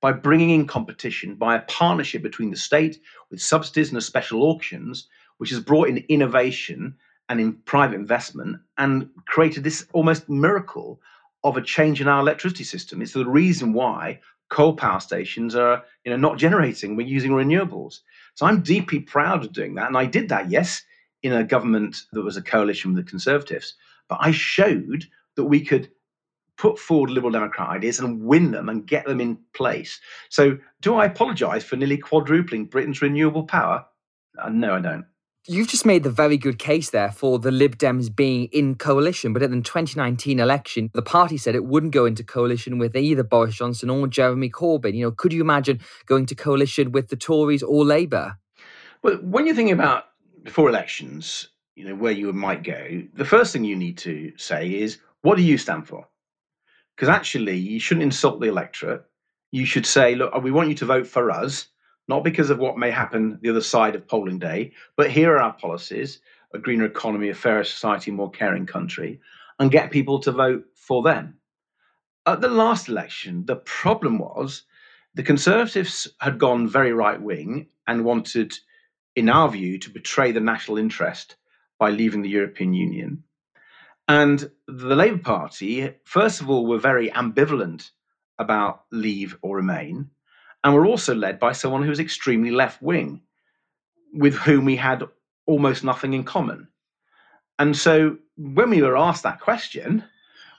by 0.00 0.12
bringing 0.12 0.50
in 0.50 0.66
competition 0.66 1.34
by 1.34 1.56
a 1.56 1.62
partnership 1.62 2.22
between 2.22 2.50
the 2.50 2.56
state 2.56 3.00
with 3.30 3.40
subsidies 3.40 3.92
and 3.92 4.02
special 4.02 4.42
auctions, 4.42 5.08
which 5.44 5.50
has 5.50 5.60
brought 5.60 5.90
in 5.90 6.02
innovation 6.08 6.96
and 7.28 7.38
in 7.38 7.52
private 7.66 7.96
investment 7.96 8.56
and 8.78 9.10
created 9.26 9.62
this 9.62 9.84
almost 9.92 10.26
miracle 10.26 10.98
of 11.44 11.58
a 11.58 11.60
change 11.60 12.00
in 12.00 12.08
our 12.08 12.20
electricity 12.20 12.64
system. 12.64 13.02
It's 13.02 13.12
the 13.12 13.26
reason 13.26 13.74
why 13.74 14.20
coal 14.48 14.74
power 14.74 15.00
stations 15.00 15.54
are 15.54 15.84
you 16.06 16.10
know 16.10 16.16
not 16.16 16.38
generating. 16.38 16.96
We're 16.96 17.06
using 17.06 17.32
renewables. 17.32 17.98
So 18.36 18.46
i'm 18.46 18.62
deeply 18.62 19.00
proud 19.00 19.44
of 19.44 19.52
doing 19.52 19.74
that. 19.74 19.88
And 19.88 19.98
i 19.98 20.06
did 20.06 20.30
that 20.30 20.50
yes 20.50 20.82
in 21.22 21.34
a 21.34 21.44
government 21.44 22.04
that 22.14 22.22
was 22.22 22.38
a 22.38 22.42
coalition 22.42 22.94
with 22.94 23.04
the 23.04 23.10
conservatives. 23.10 23.74
But 24.08 24.20
i 24.22 24.30
showed 24.30 25.04
that 25.36 25.44
we 25.44 25.60
could 25.60 25.90
put 26.56 26.78
forward 26.78 27.10
liberal 27.10 27.32
democrat 27.32 27.68
ideas 27.68 28.00
and 28.00 28.22
win 28.24 28.50
them 28.50 28.70
and 28.70 28.86
get 28.86 29.04
them 29.04 29.20
in 29.20 29.36
place. 29.52 30.00
So 30.30 30.56
do 30.80 30.94
i 30.94 31.04
apologize 31.04 31.64
for 31.64 31.76
nearly 31.76 31.98
quadrupling 31.98 32.64
britain's 32.64 33.02
renewable 33.02 33.44
power? 33.44 33.84
Uh, 34.38 34.48
no 34.48 34.76
i 34.76 34.80
don't 34.80 35.04
You've 35.46 35.68
just 35.68 35.84
made 35.84 36.04
the 36.04 36.10
very 36.10 36.38
good 36.38 36.58
case 36.58 36.88
there 36.88 37.10
for 37.10 37.38
the 37.38 37.50
Lib 37.50 37.76
Dems 37.76 38.08
being 38.08 38.48
in 38.50 38.76
coalition, 38.76 39.34
but 39.34 39.42
in 39.42 39.50
the 39.50 39.60
2019 39.60 40.40
election, 40.40 40.90
the 40.94 41.02
party 41.02 41.36
said 41.36 41.54
it 41.54 41.66
wouldn't 41.66 41.92
go 41.92 42.06
into 42.06 42.24
coalition 42.24 42.78
with 42.78 42.96
either 42.96 43.22
Boris 43.22 43.56
Johnson 43.56 43.90
or 43.90 44.06
Jeremy 44.06 44.48
Corbyn. 44.48 44.94
You 44.94 45.04
know, 45.04 45.10
could 45.10 45.34
you 45.34 45.42
imagine 45.42 45.80
going 46.06 46.24
to 46.26 46.34
coalition 46.34 46.92
with 46.92 47.08
the 47.08 47.16
Tories 47.16 47.62
or 47.62 47.84
Labour? 47.84 48.38
Well, 49.02 49.16
when 49.16 49.44
you're 49.44 49.54
thinking 49.54 49.74
about 49.74 50.04
before 50.42 50.70
elections, 50.70 51.50
you 51.76 51.84
know, 51.84 51.94
where 51.94 52.12
you 52.12 52.32
might 52.32 52.62
go, 52.62 53.02
the 53.12 53.26
first 53.26 53.52
thing 53.52 53.64
you 53.64 53.76
need 53.76 53.98
to 53.98 54.32
say 54.38 54.72
is, 54.72 54.96
what 55.20 55.36
do 55.36 55.42
you 55.42 55.58
stand 55.58 55.86
for? 55.86 56.08
Because 56.96 57.10
actually, 57.10 57.58
you 57.58 57.80
shouldn't 57.80 58.04
insult 58.04 58.40
the 58.40 58.48
electorate. 58.48 59.04
You 59.52 59.66
should 59.66 59.84
say, 59.84 60.14
look, 60.14 60.42
we 60.42 60.50
want 60.50 60.70
you 60.70 60.74
to 60.76 60.86
vote 60.86 61.06
for 61.06 61.30
us 61.30 61.66
not 62.08 62.24
because 62.24 62.50
of 62.50 62.58
what 62.58 62.78
may 62.78 62.90
happen 62.90 63.38
the 63.42 63.50
other 63.50 63.60
side 63.60 63.94
of 63.94 64.06
polling 64.06 64.38
day, 64.38 64.72
but 64.96 65.10
here 65.10 65.32
are 65.34 65.40
our 65.40 65.52
policies 65.52 66.20
a 66.54 66.58
greener 66.58 66.84
economy, 66.84 67.28
a 67.30 67.34
fairer 67.34 67.64
society, 67.64 68.12
more 68.12 68.30
caring 68.30 68.64
country, 68.64 69.20
and 69.58 69.72
get 69.72 69.90
people 69.90 70.20
to 70.20 70.30
vote 70.30 70.64
for 70.76 71.02
them. 71.02 71.36
At 72.26 72.40
the 72.40 72.48
last 72.48 72.88
election, 72.88 73.44
the 73.44 73.56
problem 73.56 74.18
was 74.18 74.62
the 75.14 75.24
Conservatives 75.24 76.08
had 76.20 76.38
gone 76.38 76.68
very 76.68 76.92
right 76.92 77.20
wing 77.20 77.66
and 77.86 78.04
wanted, 78.04 78.54
in 79.16 79.28
our 79.28 79.48
view, 79.48 79.78
to 79.80 79.90
betray 79.90 80.32
the 80.32 80.40
national 80.40 80.78
interest 80.78 81.36
by 81.78 81.90
leaving 81.90 82.22
the 82.22 82.28
European 82.28 82.72
Union. 82.72 83.24
And 84.06 84.50
the 84.68 84.94
Labour 84.94 85.18
Party, 85.18 85.92
first 86.04 86.40
of 86.40 86.48
all, 86.48 86.66
were 86.66 86.78
very 86.78 87.10
ambivalent 87.10 87.90
about 88.38 88.84
leave 88.90 89.36
or 89.42 89.56
remain 89.56 90.10
and 90.64 90.72
we 90.72 90.80
were 90.80 90.86
also 90.86 91.14
led 91.14 91.38
by 91.38 91.52
someone 91.52 91.82
who 91.82 91.90
was 91.90 92.00
extremely 92.00 92.50
left 92.50 92.82
wing, 92.82 93.20
with 94.14 94.34
whom 94.34 94.64
we 94.64 94.76
had 94.76 95.04
almost 95.46 95.84
nothing 95.84 96.14
in 96.14 96.24
common. 96.24 96.68
And 97.58 97.76
so 97.76 98.16
when 98.36 98.70
we 98.70 98.82
were 98.82 98.96
asked 98.96 99.22
that 99.22 99.40
question, 99.40 100.02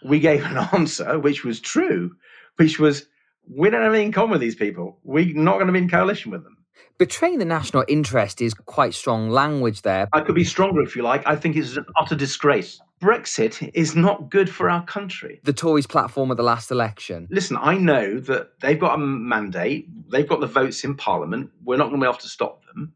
we 0.03 0.19
gave 0.19 0.45
an 0.45 0.57
answer 0.73 1.19
which 1.19 1.43
was 1.43 1.59
true, 1.59 2.15
which 2.57 2.79
was 2.79 3.07
we 3.49 3.69
don't 3.69 3.81
have 3.81 3.91
anything 3.91 4.07
in 4.07 4.13
common 4.13 4.31
with 4.31 4.41
these 4.41 4.55
people. 4.55 4.99
We're 5.03 5.35
not 5.35 5.55
going 5.55 5.67
to 5.67 5.73
be 5.73 5.79
in 5.79 5.89
coalition 5.89 6.31
with 6.31 6.43
them. 6.43 6.57
Betraying 6.97 7.39
the 7.39 7.45
national 7.45 7.83
interest 7.87 8.41
is 8.41 8.53
quite 8.53 8.93
strong 8.93 9.29
language 9.29 9.81
there. 9.81 10.07
I 10.13 10.21
could 10.21 10.35
be 10.35 10.43
stronger 10.43 10.81
if 10.81 10.95
you 10.95 11.03
like. 11.03 11.25
I 11.25 11.35
think 11.35 11.55
it's 11.55 11.75
an 11.75 11.85
utter 11.97 12.15
disgrace. 12.15 12.79
Brexit 13.01 13.71
is 13.73 13.95
not 13.95 14.29
good 14.29 14.49
for 14.49 14.69
our 14.69 14.83
country. 14.85 15.41
The 15.43 15.53
Tories' 15.53 15.87
platform 15.87 16.31
at 16.31 16.37
the 16.37 16.43
last 16.43 16.71
election. 16.71 17.27
Listen, 17.29 17.57
I 17.59 17.77
know 17.77 18.19
that 18.19 18.59
they've 18.61 18.79
got 18.79 18.95
a 18.95 18.97
mandate, 18.97 19.89
they've 20.09 20.27
got 20.27 20.39
the 20.39 20.47
votes 20.47 20.83
in 20.83 20.95
Parliament. 20.95 21.51
We're 21.63 21.77
not 21.77 21.89
going 21.89 21.99
to 21.99 22.05
be 22.05 22.09
able 22.09 22.19
to 22.19 22.29
stop 22.29 22.65
them. 22.65 22.93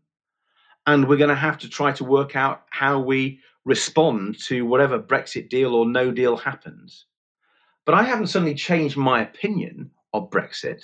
And 0.87 1.07
we're 1.07 1.17
going 1.17 1.29
to 1.29 1.35
have 1.35 1.57
to 1.59 1.69
try 1.69 1.91
to 1.93 2.03
work 2.03 2.35
out 2.35 2.63
how 2.69 2.99
we 2.99 3.39
respond 3.65 4.39
to 4.45 4.65
whatever 4.65 4.99
Brexit 4.99 5.49
deal 5.49 5.75
or 5.75 5.85
no 5.85 6.11
deal 6.11 6.37
happens. 6.37 7.05
But 7.85 7.95
I 7.95 8.03
haven't 8.03 8.27
suddenly 8.27 8.55
changed 8.55 8.97
my 8.97 9.21
opinion 9.21 9.91
of 10.13 10.29
Brexit. 10.29 10.83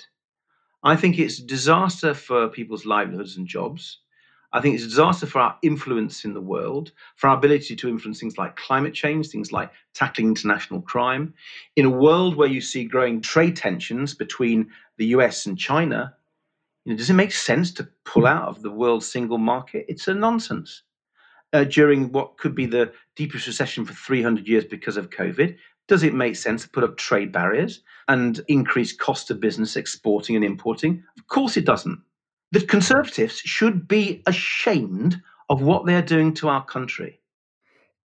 I 0.82 0.94
think 0.94 1.18
it's 1.18 1.38
a 1.38 1.46
disaster 1.46 2.14
for 2.14 2.48
people's 2.48 2.84
livelihoods 2.84 3.36
and 3.36 3.46
jobs. 3.48 3.98
I 4.56 4.62
think 4.62 4.74
it's 4.74 4.84
a 4.84 4.88
disaster 4.88 5.26
for 5.26 5.40
our 5.40 5.58
influence 5.60 6.24
in 6.24 6.32
the 6.32 6.40
world, 6.40 6.92
for 7.16 7.28
our 7.28 7.36
ability 7.36 7.76
to 7.76 7.88
influence 7.90 8.20
things 8.20 8.38
like 8.38 8.56
climate 8.56 8.94
change, 8.94 9.28
things 9.28 9.52
like 9.52 9.70
tackling 9.92 10.28
international 10.28 10.80
crime. 10.80 11.34
In 11.76 11.84
a 11.84 11.90
world 11.90 12.36
where 12.36 12.48
you 12.48 12.62
see 12.62 12.84
growing 12.84 13.20
trade 13.20 13.54
tensions 13.54 14.14
between 14.14 14.70
the 14.96 15.08
US 15.08 15.44
and 15.44 15.58
China, 15.58 16.14
you 16.86 16.92
know, 16.92 16.96
does 16.96 17.10
it 17.10 17.14
make 17.14 17.32
sense 17.32 17.70
to 17.72 17.86
pull 18.06 18.26
out 18.26 18.48
of 18.48 18.62
the 18.62 18.70
world's 18.70 19.06
single 19.06 19.36
market? 19.36 19.84
It's 19.88 20.08
a 20.08 20.14
nonsense. 20.14 20.84
Uh, 21.52 21.64
during 21.64 22.10
what 22.12 22.38
could 22.38 22.54
be 22.54 22.64
the 22.64 22.90
deepest 23.14 23.46
recession 23.46 23.84
for 23.84 23.92
300 23.92 24.48
years 24.48 24.64
because 24.64 24.96
of 24.96 25.10
COVID, 25.10 25.54
does 25.86 26.02
it 26.02 26.14
make 26.14 26.34
sense 26.34 26.62
to 26.62 26.70
put 26.70 26.82
up 26.82 26.96
trade 26.96 27.30
barriers 27.30 27.82
and 28.08 28.40
increase 28.48 28.96
cost 28.96 29.30
of 29.30 29.38
business 29.38 29.76
exporting 29.76 30.34
and 30.34 30.46
importing? 30.46 31.04
Of 31.18 31.28
course 31.28 31.58
it 31.58 31.66
doesn't. 31.66 32.00
The 32.56 32.64
Conservatives 32.64 33.40
should 33.40 33.86
be 33.86 34.22
ashamed 34.24 35.20
of 35.50 35.60
what 35.60 35.84
they're 35.84 36.00
doing 36.00 36.32
to 36.36 36.48
our 36.48 36.64
country. 36.64 37.20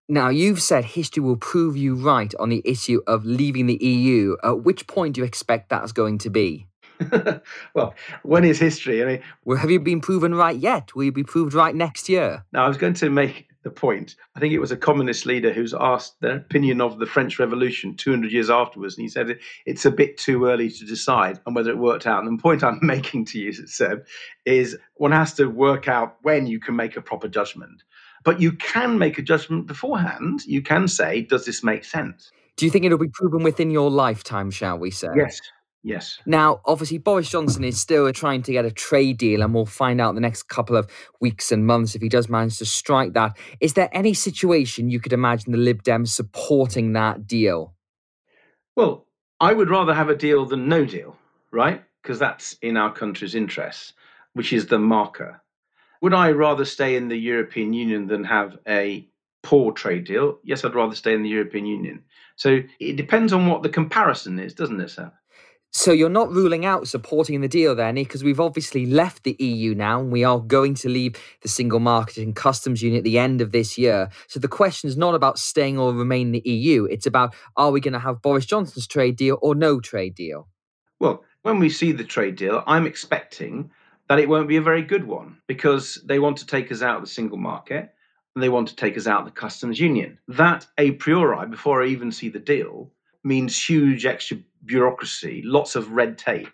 Now, 0.08 0.28
you've 0.28 0.60
said 0.60 0.84
history 0.84 1.22
will 1.22 1.36
prove 1.36 1.76
you 1.76 1.94
right 1.94 2.34
on 2.34 2.48
the 2.48 2.60
issue 2.64 3.00
of 3.06 3.24
leaving 3.24 3.66
the 3.66 3.76
EU. 3.76 4.36
At 4.42 4.64
which 4.64 4.88
point 4.88 5.14
do 5.14 5.20
you 5.20 5.24
expect 5.24 5.68
that's 5.68 5.92
going 5.92 6.18
to 6.18 6.30
be? 6.30 6.66
well, 7.74 7.94
when 8.24 8.42
is 8.42 8.58
history? 8.58 9.00
I 9.00 9.06
mean, 9.06 9.22
well, 9.44 9.56
have 9.56 9.70
you 9.70 9.78
been 9.78 10.00
proven 10.00 10.34
right 10.34 10.56
yet? 10.56 10.96
Will 10.96 11.04
you 11.04 11.12
be 11.12 11.22
proved 11.22 11.54
right 11.54 11.72
next 11.72 12.08
year? 12.08 12.44
Now, 12.52 12.64
I 12.64 12.68
was 12.68 12.76
going 12.76 12.94
to 12.94 13.08
make 13.08 13.49
the 13.62 13.70
point. 13.70 14.16
I 14.34 14.40
think 14.40 14.54
it 14.54 14.58
was 14.58 14.72
a 14.72 14.76
communist 14.76 15.26
leader 15.26 15.52
who's 15.52 15.74
asked 15.74 16.20
their 16.20 16.36
opinion 16.36 16.80
of 16.80 16.98
the 16.98 17.06
French 17.06 17.38
Revolution 17.38 17.94
200 17.94 18.32
years 18.32 18.50
afterwards, 18.50 18.96
and 18.96 19.02
he 19.02 19.08
said 19.08 19.38
it's 19.66 19.84
a 19.84 19.90
bit 19.90 20.16
too 20.16 20.46
early 20.46 20.70
to 20.70 20.84
decide 20.86 21.40
on 21.46 21.54
whether 21.54 21.70
it 21.70 21.78
worked 21.78 22.06
out. 22.06 22.24
And 22.24 22.38
the 22.38 22.42
point 22.42 22.64
I'm 22.64 22.78
making 22.82 23.26
to 23.26 23.38
you, 23.38 23.52
Seb, 23.52 24.06
is 24.46 24.76
one 24.94 25.12
has 25.12 25.34
to 25.34 25.46
work 25.46 25.88
out 25.88 26.16
when 26.22 26.46
you 26.46 26.58
can 26.58 26.76
make 26.76 26.96
a 26.96 27.02
proper 27.02 27.28
judgment. 27.28 27.82
But 28.24 28.40
you 28.40 28.52
can 28.52 28.98
make 28.98 29.18
a 29.18 29.22
judgment 29.22 29.66
beforehand. 29.66 30.40
You 30.46 30.62
can 30.62 30.88
say, 30.88 31.22
does 31.22 31.46
this 31.46 31.62
make 31.62 31.84
sense? 31.84 32.30
Do 32.56 32.66
you 32.66 32.70
think 32.70 32.84
it'll 32.84 32.98
be 32.98 33.08
proven 33.08 33.42
within 33.42 33.70
your 33.70 33.90
lifetime, 33.90 34.50
shall 34.50 34.78
we 34.78 34.90
say? 34.90 35.08
Yes, 35.16 35.40
Yes. 35.82 36.18
Now, 36.26 36.60
obviously, 36.66 36.98
Boris 36.98 37.30
Johnson 37.30 37.64
is 37.64 37.80
still 37.80 38.12
trying 38.12 38.42
to 38.42 38.52
get 38.52 38.66
a 38.66 38.70
trade 38.70 39.16
deal, 39.16 39.42
and 39.42 39.54
we'll 39.54 39.64
find 39.64 40.00
out 40.00 40.10
in 40.10 40.14
the 40.14 40.20
next 40.20 40.44
couple 40.44 40.76
of 40.76 40.90
weeks 41.20 41.50
and 41.50 41.66
months 41.66 41.94
if 41.94 42.02
he 42.02 42.08
does 42.08 42.28
manage 42.28 42.58
to 42.58 42.66
strike 42.66 43.14
that. 43.14 43.38
Is 43.60 43.74
there 43.74 43.88
any 43.92 44.12
situation 44.12 44.90
you 44.90 45.00
could 45.00 45.14
imagine 45.14 45.52
the 45.52 45.58
Lib 45.58 45.82
Dems 45.82 46.08
supporting 46.08 46.92
that 46.92 47.26
deal? 47.26 47.74
Well, 48.76 49.06
I 49.40 49.54
would 49.54 49.70
rather 49.70 49.94
have 49.94 50.10
a 50.10 50.16
deal 50.16 50.44
than 50.44 50.68
no 50.68 50.84
deal, 50.84 51.16
right? 51.50 51.82
Because 52.02 52.18
that's 52.18 52.56
in 52.60 52.76
our 52.76 52.92
country's 52.92 53.34
interests, 53.34 53.94
which 54.34 54.52
is 54.52 54.66
the 54.66 54.78
marker. 54.78 55.42
Would 56.02 56.14
I 56.14 56.30
rather 56.32 56.66
stay 56.66 56.96
in 56.96 57.08
the 57.08 57.16
European 57.16 57.72
Union 57.72 58.06
than 58.06 58.24
have 58.24 58.58
a 58.68 59.08
poor 59.42 59.72
trade 59.72 60.04
deal? 60.04 60.38
Yes, 60.44 60.64
I'd 60.64 60.74
rather 60.74 60.94
stay 60.94 61.14
in 61.14 61.22
the 61.22 61.28
European 61.30 61.64
Union. 61.64 62.04
So 62.36 62.60
it 62.78 62.96
depends 62.96 63.32
on 63.32 63.46
what 63.46 63.62
the 63.62 63.68
comparison 63.68 64.38
is, 64.38 64.54
doesn't 64.54 64.80
it, 64.80 64.90
sir? 64.90 65.10
So 65.72 65.92
you're 65.92 66.08
not 66.08 66.32
ruling 66.32 66.66
out 66.66 66.88
supporting 66.88 67.40
the 67.40 67.48
deal 67.48 67.76
then, 67.76 67.94
because 67.94 68.24
we've 68.24 68.40
obviously 68.40 68.86
left 68.86 69.22
the 69.22 69.36
EU 69.38 69.72
now 69.74 70.00
and 70.00 70.10
we 70.10 70.24
are 70.24 70.40
going 70.40 70.74
to 70.74 70.88
leave 70.88 71.14
the 71.42 71.48
single 71.48 71.78
market 71.78 72.18
and 72.18 72.34
customs 72.34 72.82
union 72.82 72.98
at 72.98 73.04
the 73.04 73.18
end 73.18 73.40
of 73.40 73.52
this 73.52 73.78
year. 73.78 74.08
So 74.26 74.40
the 74.40 74.48
question 74.48 74.88
is 74.88 74.96
not 74.96 75.14
about 75.14 75.38
staying 75.38 75.78
or 75.78 75.92
remain 75.92 76.28
in 76.28 76.32
the 76.32 76.50
EU. 76.50 76.86
It's 76.86 77.06
about 77.06 77.34
are 77.56 77.70
we 77.70 77.80
going 77.80 77.92
to 77.92 78.00
have 78.00 78.20
Boris 78.20 78.46
Johnson's 78.46 78.88
trade 78.88 79.16
deal 79.16 79.38
or 79.42 79.54
no 79.54 79.78
trade 79.78 80.16
deal? 80.16 80.48
Well, 80.98 81.24
when 81.42 81.60
we 81.60 81.70
see 81.70 81.92
the 81.92 82.04
trade 82.04 82.34
deal, 82.34 82.64
I'm 82.66 82.86
expecting 82.86 83.70
that 84.08 84.18
it 84.18 84.28
won't 84.28 84.48
be 84.48 84.56
a 84.56 84.62
very 84.62 84.82
good 84.82 85.06
one 85.06 85.38
because 85.46 86.02
they 86.04 86.18
want 86.18 86.38
to 86.38 86.46
take 86.46 86.72
us 86.72 86.82
out 86.82 86.96
of 86.96 87.02
the 87.02 87.08
single 87.08 87.38
market 87.38 87.94
and 88.34 88.42
they 88.42 88.48
want 88.48 88.68
to 88.68 88.76
take 88.76 88.98
us 88.98 89.06
out 89.06 89.20
of 89.20 89.26
the 89.26 89.40
customs 89.40 89.78
union. 89.78 90.18
That 90.26 90.66
a 90.76 90.90
priori, 90.92 91.46
before 91.46 91.80
I 91.80 91.86
even 91.86 92.10
see 92.10 92.28
the 92.28 92.40
deal, 92.40 92.90
means 93.24 93.68
huge 93.68 94.06
extra 94.06 94.38
bureaucracy, 94.64 95.42
lots 95.44 95.76
of 95.76 95.92
red 95.92 96.18
tape 96.18 96.48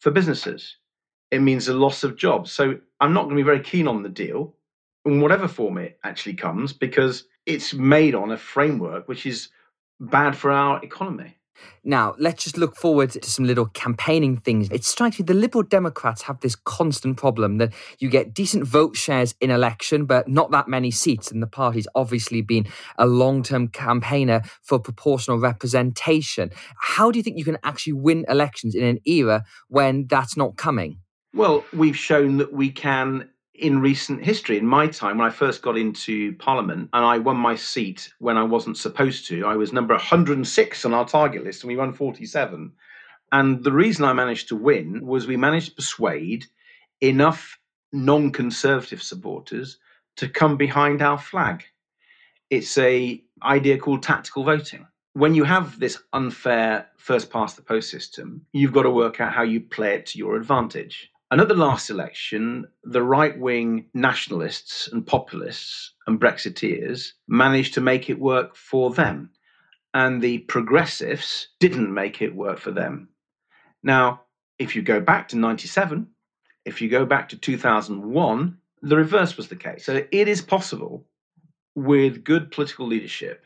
for 0.00 0.10
businesses. 0.10 0.76
It 1.30 1.40
means 1.40 1.68
a 1.68 1.74
loss 1.74 2.04
of 2.04 2.16
jobs. 2.16 2.52
So 2.52 2.78
I'm 3.00 3.12
not 3.12 3.24
going 3.24 3.36
to 3.36 3.42
be 3.42 3.46
very 3.46 3.60
keen 3.60 3.88
on 3.88 4.02
the 4.02 4.08
deal 4.08 4.54
in 5.04 5.20
whatever 5.20 5.48
form 5.48 5.78
it 5.78 5.98
actually 6.04 6.34
comes 6.34 6.72
because 6.72 7.24
it's 7.46 7.72
made 7.74 8.14
on 8.14 8.32
a 8.32 8.36
framework 8.36 9.08
which 9.08 9.26
is 9.26 9.48
bad 10.00 10.36
for 10.36 10.50
our 10.50 10.82
economy. 10.84 11.37
Now, 11.84 12.14
let's 12.18 12.44
just 12.44 12.58
look 12.58 12.76
forward 12.76 13.10
to 13.10 13.30
some 13.30 13.44
little 13.44 13.66
campaigning 13.66 14.36
things. 14.38 14.68
It 14.70 14.84
strikes 14.84 15.18
me 15.18 15.24
the 15.24 15.34
Liberal 15.34 15.62
Democrats 15.62 16.22
have 16.22 16.40
this 16.40 16.54
constant 16.54 17.16
problem 17.16 17.58
that 17.58 17.72
you 17.98 18.08
get 18.08 18.34
decent 18.34 18.66
vote 18.66 18.96
shares 18.96 19.34
in 19.40 19.50
election, 19.50 20.04
but 20.04 20.28
not 20.28 20.50
that 20.50 20.68
many 20.68 20.90
seats. 20.90 21.30
And 21.30 21.42
the 21.42 21.46
party's 21.46 21.88
obviously 21.94 22.42
been 22.42 22.66
a 22.98 23.06
long 23.06 23.42
term 23.42 23.68
campaigner 23.68 24.42
for 24.62 24.78
proportional 24.78 25.38
representation. 25.38 26.50
How 26.78 27.10
do 27.10 27.18
you 27.18 27.22
think 27.22 27.38
you 27.38 27.44
can 27.44 27.58
actually 27.64 27.94
win 27.94 28.24
elections 28.28 28.74
in 28.74 28.84
an 28.84 28.98
era 29.04 29.44
when 29.68 30.06
that's 30.08 30.36
not 30.36 30.56
coming? 30.56 30.98
Well, 31.34 31.64
we've 31.72 31.96
shown 31.96 32.38
that 32.38 32.52
we 32.52 32.70
can 32.70 33.28
in 33.58 33.80
recent 33.80 34.24
history. 34.24 34.56
In 34.58 34.66
my 34.66 34.86
time, 34.86 35.18
when 35.18 35.26
I 35.26 35.30
first 35.30 35.62
got 35.62 35.76
into 35.76 36.34
Parliament 36.34 36.90
and 36.92 37.04
I 37.04 37.18
won 37.18 37.36
my 37.36 37.56
seat 37.56 38.12
when 38.18 38.36
I 38.36 38.44
wasn't 38.44 38.78
supposed 38.78 39.26
to, 39.28 39.46
I 39.46 39.56
was 39.56 39.72
number 39.72 39.94
106 39.94 40.84
on 40.84 40.94
our 40.94 41.06
target 41.06 41.44
list 41.44 41.62
and 41.62 41.68
we 41.68 41.76
won 41.76 41.92
47. 41.92 42.72
And 43.32 43.64
the 43.64 43.72
reason 43.72 44.04
I 44.04 44.12
managed 44.12 44.48
to 44.48 44.56
win 44.56 45.04
was 45.04 45.26
we 45.26 45.36
managed 45.36 45.70
to 45.70 45.74
persuade 45.74 46.46
enough 47.00 47.58
non 47.92 48.30
conservative 48.30 49.02
supporters 49.02 49.78
to 50.16 50.28
come 50.28 50.56
behind 50.56 51.02
our 51.02 51.18
flag. 51.18 51.64
It's 52.50 52.78
a 52.78 53.22
idea 53.42 53.78
called 53.78 54.02
tactical 54.02 54.44
voting. 54.44 54.86
When 55.12 55.34
you 55.34 55.44
have 55.44 55.78
this 55.78 55.98
unfair 56.12 56.88
first 56.96 57.30
past 57.30 57.56
the 57.56 57.62
post 57.62 57.90
system, 57.90 58.46
you've 58.52 58.72
got 58.72 58.82
to 58.82 58.90
work 58.90 59.20
out 59.20 59.32
how 59.32 59.42
you 59.42 59.60
play 59.60 59.94
it 59.94 60.06
to 60.06 60.18
your 60.18 60.36
advantage. 60.36 61.10
And 61.30 61.40
at 61.40 61.48
the 61.48 61.54
last 61.54 61.90
election, 61.90 62.66
the 62.84 63.02
right 63.02 63.38
wing 63.38 63.86
nationalists 63.92 64.88
and 64.88 65.06
populists 65.06 65.92
and 66.06 66.18
Brexiteers 66.18 67.12
managed 67.28 67.74
to 67.74 67.82
make 67.82 68.08
it 68.08 68.18
work 68.18 68.56
for 68.56 68.90
them. 68.90 69.30
And 69.92 70.22
the 70.22 70.38
progressives 70.38 71.48
didn't 71.60 71.92
make 71.92 72.22
it 72.22 72.34
work 72.34 72.58
for 72.58 72.70
them. 72.70 73.08
Now, 73.82 74.22
if 74.58 74.74
you 74.74 74.82
go 74.82 75.00
back 75.00 75.28
to 75.28 75.36
97, 75.36 76.06
if 76.64 76.80
you 76.80 76.88
go 76.88 77.04
back 77.04 77.28
to 77.30 77.36
2001, 77.36 78.58
the 78.82 78.96
reverse 78.96 79.36
was 79.36 79.48
the 79.48 79.56
case. 79.56 79.84
So 79.84 80.02
it 80.10 80.28
is 80.28 80.40
possible 80.40 81.06
with 81.74 82.24
good 82.24 82.50
political 82.50 82.86
leadership 82.86 83.44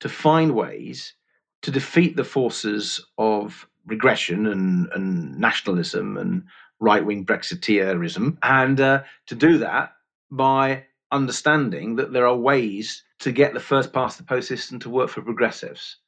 to 0.00 0.08
find 0.08 0.54
ways 0.54 1.14
to 1.62 1.70
defeat 1.70 2.16
the 2.16 2.24
forces 2.24 3.04
of 3.18 3.66
regression 3.86 4.46
and, 4.46 4.88
and 4.94 5.38
nationalism 5.38 6.16
and 6.16 6.44
right 6.82 7.06
wing 7.06 7.24
Brexiteerism, 7.24 8.36
and 8.42 8.80
uh, 8.80 9.02
to 9.28 9.34
do 9.34 9.58
that 9.58 9.92
by 10.30 10.84
understanding 11.12 11.96
that 11.96 12.12
there 12.12 12.26
are 12.26 12.36
ways 12.36 13.04
to 13.20 13.30
get 13.30 13.54
the 13.54 13.60
first 13.60 13.92
past 13.92 14.18
the 14.18 14.24
post 14.24 14.48
system 14.48 14.80
to 14.80 14.90
work 14.90 15.08
for 15.08 15.22
progressives. 15.22 15.98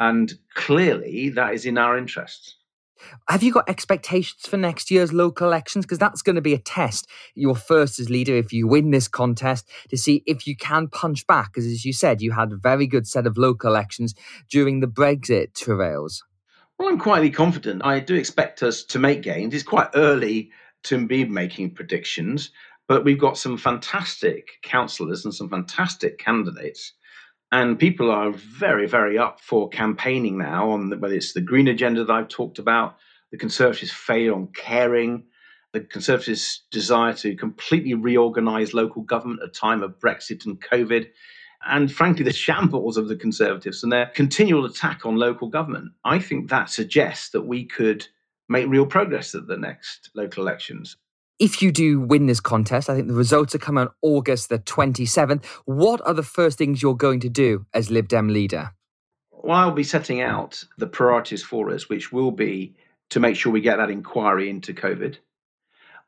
And 0.00 0.32
clearly, 0.54 1.30
that 1.30 1.54
is 1.54 1.64
in 1.64 1.78
our 1.78 1.96
interests. 1.96 2.56
Have 3.28 3.42
you 3.42 3.52
got 3.52 3.68
expectations 3.68 4.42
for 4.46 4.56
next 4.56 4.90
year's 4.90 5.12
local 5.12 5.46
elections? 5.46 5.84
Because 5.84 5.98
that's 5.98 6.22
going 6.22 6.36
to 6.36 6.42
be 6.42 6.54
a 6.54 6.58
test. 6.58 7.06
You're 7.34 7.54
first 7.54 8.00
as 8.00 8.10
leader 8.10 8.34
if 8.34 8.52
you 8.52 8.66
win 8.66 8.90
this 8.90 9.06
contest 9.06 9.68
to 9.90 9.96
see 9.96 10.22
if 10.26 10.46
you 10.46 10.56
can 10.56 10.88
punch 10.88 11.26
back. 11.26 11.52
Because 11.52 11.66
as 11.66 11.84
you 11.84 11.92
said, 11.92 12.20
you 12.20 12.32
had 12.32 12.52
a 12.52 12.56
very 12.56 12.86
good 12.86 13.06
set 13.06 13.26
of 13.26 13.36
local 13.36 13.70
elections 13.70 14.14
during 14.50 14.80
the 14.80 14.86
Brexit 14.86 15.54
travails. 15.54 16.24
Well, 16.78 16.88
I'm 16.88 16.98
quietly 16.98 17.30
confident. 17.30 17.84
I 17.84 18.00
do 18.00 18.14
expect 18.14 18.62
us 18.62 18.84
to 18.84 18.98
make 18.98 19.22
gains. 19.22 19.54
It's 19.54 19.62
quite 19.62 19.88
early 19.94 20.50
to 20.84 21.06
be 21.06 21.24
making 21.24 21.74
predictions, 21.74 22.50
but 22.86 23.04
we've 23.04 23.18
got 23.18 23.38
some 23.38 23.56
fantastic 23.56 24.58
councillors 24.62 25.24
and 25.24 25.34
some 25.34 25.48
fantastic 25.48 26.18
candidates. 26.18 26.92
And 27.50 27.78
people 27.78 28.10
are 28.10 28.30
very, 28.32 28.86
very 28.86 29.16
up 29.16 29.40
for 29.40 29.70
campaigning 29.70 30.36
now 30.36 30.70
on 30.70 30.90
the, 30.90 30.98
whether 30.98 31.14
it's 31.14 31.32
the 31.32 31.40
green 31.40 31.68
agenda 31.68 32.04
that 32.04 32.12
I've 32.12 32.28
talked 32.28 32.58
about, 32.58 32.96
the 33.30 33.38
Conservatives' 33.38 33.92
failure 33.92 34.34
on 34.34 34.48
caring, 34.48 35.24
the 35.72 35.80
Conservatives' 35.80 36.64
desire 36.70 37.14
to 37.14 37.36
completely 37.36 37.94
reorganise 37.94 38.74
local 38.74 39.02
government 39.02 39.40
at 39.42 39.48
a 39.48 39.52
time 39.52 39.82
of 39.82 39.98
Brexit 39.98 40.44
and 40.44 40.60
COVID 40.60 41.06
and 41.68 41.92
frankly, 41.92 42.24
the 42.24 42.32
shambles 42.32 42.96
of 42.96 43.08
the 43.08 43.16
Conservatives 43.16 43.82
and 43.82 43.92
their 43.92 44.06
continual 44.06 44.64
attack 44.64 45.04
on 45.04 45.16
local 45.16 45.48
government. 45.48 45.92
I 46.04 46.18
think 46.18 46.50
that 46.50 46.70
suggests 46.70 47.30
that 47.30 47.42
we 47.42 47.64
could 47.64 48.06
make 48.48 48.68
real 48.68 48.86
progress 48.86 49.34
at 49.34 49.46
the 49.46 49.56
next 49.56 50.10
local 50.14 50.42
elections. 50.42 50.96
If 51.38 51.60
you 51.60 51.70
do 51.70 52.00
win 52.00 52.26
this 52.26 52.40
contest, 52.40 52.88
I 52.88 52.94
think 52.94 53.08
the 53.08 53.14
results 53.14 53.54
are 53.54 53.58
coming 53.58 53.82
on 53.82 53.90
August 54.00 54.48
the 54.48 54.58
27th. 54.58 55.44
What 55.66 56.00
are 56.06 56.14
the 56.14 56.22
first 56.22 56.56
things 56.56 56.80
you're 56.80 56.96
going 56.96 57.20
to 57.20 57.28
do 57.28 57.66
as 57.74 57.90
Lib 57.90 58.08
Dem 58.08 58.28
leader? 58.28 58.72
Well, 59.30 59.58
I'll 59.58 59.70
be 59.70 59.84
setting 59.84 60.22
out 60.22 60.64
the 60.78 60.86
priorities 60.86 61.42
for 61.42 61.70
us, 61.70 61.88
which 61.88 62.10
will 62.10 62.30
be 62.30 62.74
to 63.10 63.20
make 63.20 63.36
sure 63.36 63.52
we 63.52 63.60
get 63.60 63.76
that 63.76 63.90
inquiry 63.90 64.48
into 64.48 64.72
COVID 64.72 65.18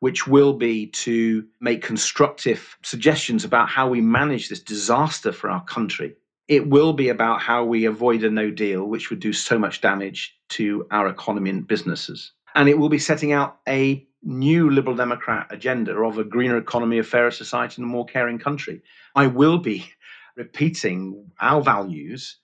which 0.01 0.27
will 0.27 0.53
be 0.53 0.87
to 0.87 1.47
make 1.61 1.83
constructive 1.83 2.77
suggestions 2.83 3.45
about 3.45 3.69
how 3.69 3.89
we 3.89 4.01
manage 4.01 4.49
this 4.49 4.61
disaster 4.61 5.33
for 5.33 5.51
our 5.51 5.65
country. 5.65 6.15
It 6.47 6.69
will 6.69 6.93
be 6.93 7.09
about 7.09 7.41
how 7.41 7.65
we 7.65 7.85
avoid 7.85 8.25
a 8.25 8.31
no 8.31 8.51
deal, 8.51 8.85
which 8.85 9.11
would 9.11 9.21
do 9.21 9.33
so 9.33 9.59
much 9.59 9.81
damage 9.81 10.39
to 10.51 10.87
our 10.91 11.09
economy 11.09 11.51
and 11.51 11.67
businesses. 11.67 12.33
And 12.55 12.69
it 12.69 12.79
will 12.79 12.89
be 12.89 12.99
setting 12.99 13.33
out 13.33 13.59
a 13.69 14.07
new 14.23 14.71
Liberal 14.71 14.97
Democrat 14.97 15.49
agenda 15.51 15.93
of 15.93 16.19
a 16.19 16.25
greener 16.25 16.57
economy, 16.57 16.99
a 16.99 17.03
fairer 17.03 17.31
society, 17.31 17.77
and 17.77 17.85
a 17.85 17.93
more 17.93 18.07
caring 18.07 18.39
country. 18.39 18.83
I 19.15 19.27
will 19.27 19.59
be 19.59 19.91
repeating 20.37 21.31
our 21.41 21.61
values 21.61 22.39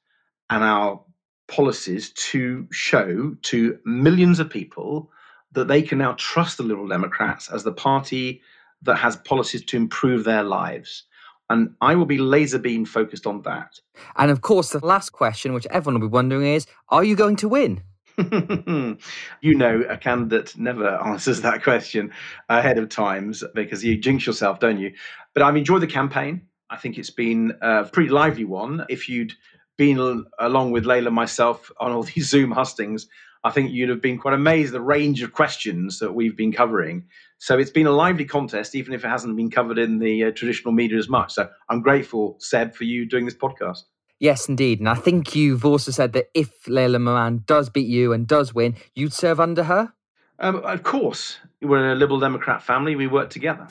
and 0.51 0.63
our 0.63 1.03
policies 1.49 2.11
to 2.11 2.67
show 2.71 3.37
to 3.43 3.79
millions 3.85 4.41
of 4.41 4.51
people 4.51 5.11
that 5.55 5.69
they 5.69 5.83
can 5.83 5.99
now 5.99 6.15
trust 6.19 6.59
the 6.59 6.63
Liberal 6.63 6.89
Democrats 6.89 7.49
as 7.51 7.65
the 7.65 7.73
party 7.73 8.43
that 8.83 8.97
has 8.97 9.17
policies 9.17 9.65
to 9.65 9.77
improve 9.77 10.25
their 10.25 10.43
lives. 10.43 11.05
And 11.51 11.75
I 11.81 11.95
will 11.95 12.07
be 12.07 12.19
laser 12.19 12.59
beam 12.59 12.85
focused 12.85 13.27
on 13.27 13.43
that. 13.43 13.81
And 14.17 14.31
of 14.31 14.41
course, 14.41 14.71
the 14.71 14.85
last 14.85 15.11
question, 15.11 15.53
which 15.53 15.67
everyone 15.71 16.01
will 16.01 16.09
be 16.09 16.13
wondering, 16.13 16.55
is 16.55 16.67
Are 16.89 17.05
you 17.05 17.17
going 17.17 17.37
to 17.37 17.49
win? 17.49 17.83
you 18.19 19.55
know, 19.55 19.83
a 19.89 19.97
candidate 19.97 20.57
never 20.57 20.89
answers 21.05 21.41
that 21.43 21.63
question 21.63 22.13
ahead 22.49 22.79
of 22.79 22.89
times 22.89 23.43
because 23.55 23.85
you 23.85 23.97
jinx 23.99 24.27
yourself, 24.27 24.61
don't 24.61 24.79
you? 24.79 24.93
But 25.35 25.43
I've 25.43 25.57
enjoyed 25.57 25.83
the 25.83 25.87
campaign. 25.87 26.43
I 26.71 26.77
think 26.77 26.97
it's 26.97 27.11
been 27.11 27.57
a 27.61 27.85
pretty 27.85 28.11
lively 28.11 28.45
one. 28.45 28.87
If 28.89 29.09
you'd 29.09 29.35
been 29.77 30.25
along 30.39 30.71
with 30.71 30.85
Layla 30.85 31.13
myself 31.13 31.71
on 31.79 31.93
all 31.93 32.05
these 32.05 32.29
Zoom 32.31 32.53
hustings, 32.53 33.09
I 33.45 33.51
think 33.51 33.73
you'd 33.73 33.91
have 33.91 34.01
been 34.01 34.19
quite 34.19 34.33
amazed 34.33 34.73
the 34.73 34.81
range 34.81 35.23
of 35.23 35.35
questions 35.35 35.99
that 35.99 36.15
we've 36.15 36.37
been 36.37 36.51
covering. 36.51 37.05
So 37.39 37.59
it's 37.59 37.71
been 37.71 37.87
a 37.87 37.91
lively 37.91 38.25
contest, 38.25 38.75
even 38.75 38.95
if 38.95 39.05
it 39.05 39.09
hasn't 39.09 39.37
been 39.37 39.51
covered 39.51 39.79
in 39.79 39.99
the 39.99 40.25
uh, 40.25 40.31
traditional 40.31 40.73
media 40.73 40.97
as 40.97 41.11
much. 41.11 41.35
So 41.35 41.51
I'm 41.69 41.83
grateful, 41.83 42.37
Seb, 42.41 42.75
for 42.75 42.85
you 42.85 43.07
doing 43.07 43.27
this 43.27 43.35
podcast. 43.35 43.83
Yes, 44.19 44.49
indeed. 44.49 44.79
And 44.79 44.89
I 44.89 44.95
think 44.95 45.35
you've 45.35 45.67
also 45.67 45.91
said 45.91 46.15
that 46.15 46.31
if 46.33 46.65
Layla 46.65 47.01
Moran 47.01 47.43
does 47.47 47.69
beat 47.69 47.87
you 47.87 48.15
and 48.15 48.27
does 48.27 48.55
win, 48.55 48.77
you'd 48.95 49.13
serve 49.13 49.39
under 49.41 49.65
her? 49.65 49.93
Um, 50.39 50.57
of 50.57 50.83
course. 50.83 51.39
We're 51.61 51.85
in 51.85 51.91
a 51.91 51.95
Liberal 51.95 52.21
Democrat 52.21 52.63
family. 52.63 52.97
We 52.97 53.09
work 53.09 53.29
together. 53.29 53.69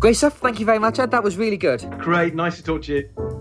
Great 0.00 0.16
stuff. 0.16 0.38
Thank 0.38 0.58
you 0.58 0.66
very 0.66 0.78
much, 0.80 0.98
Ed. 0.98 1.12
That 1.12 1.22
was 1.22 1.36
really 1.36 1.56
good. 1.56 1.88
Great. 1.98 2.34
Nice 2.34 2.56
to 2.56 2.64
talk 2.64 2.82
to 2.82 2.94
you. 2.94 3.37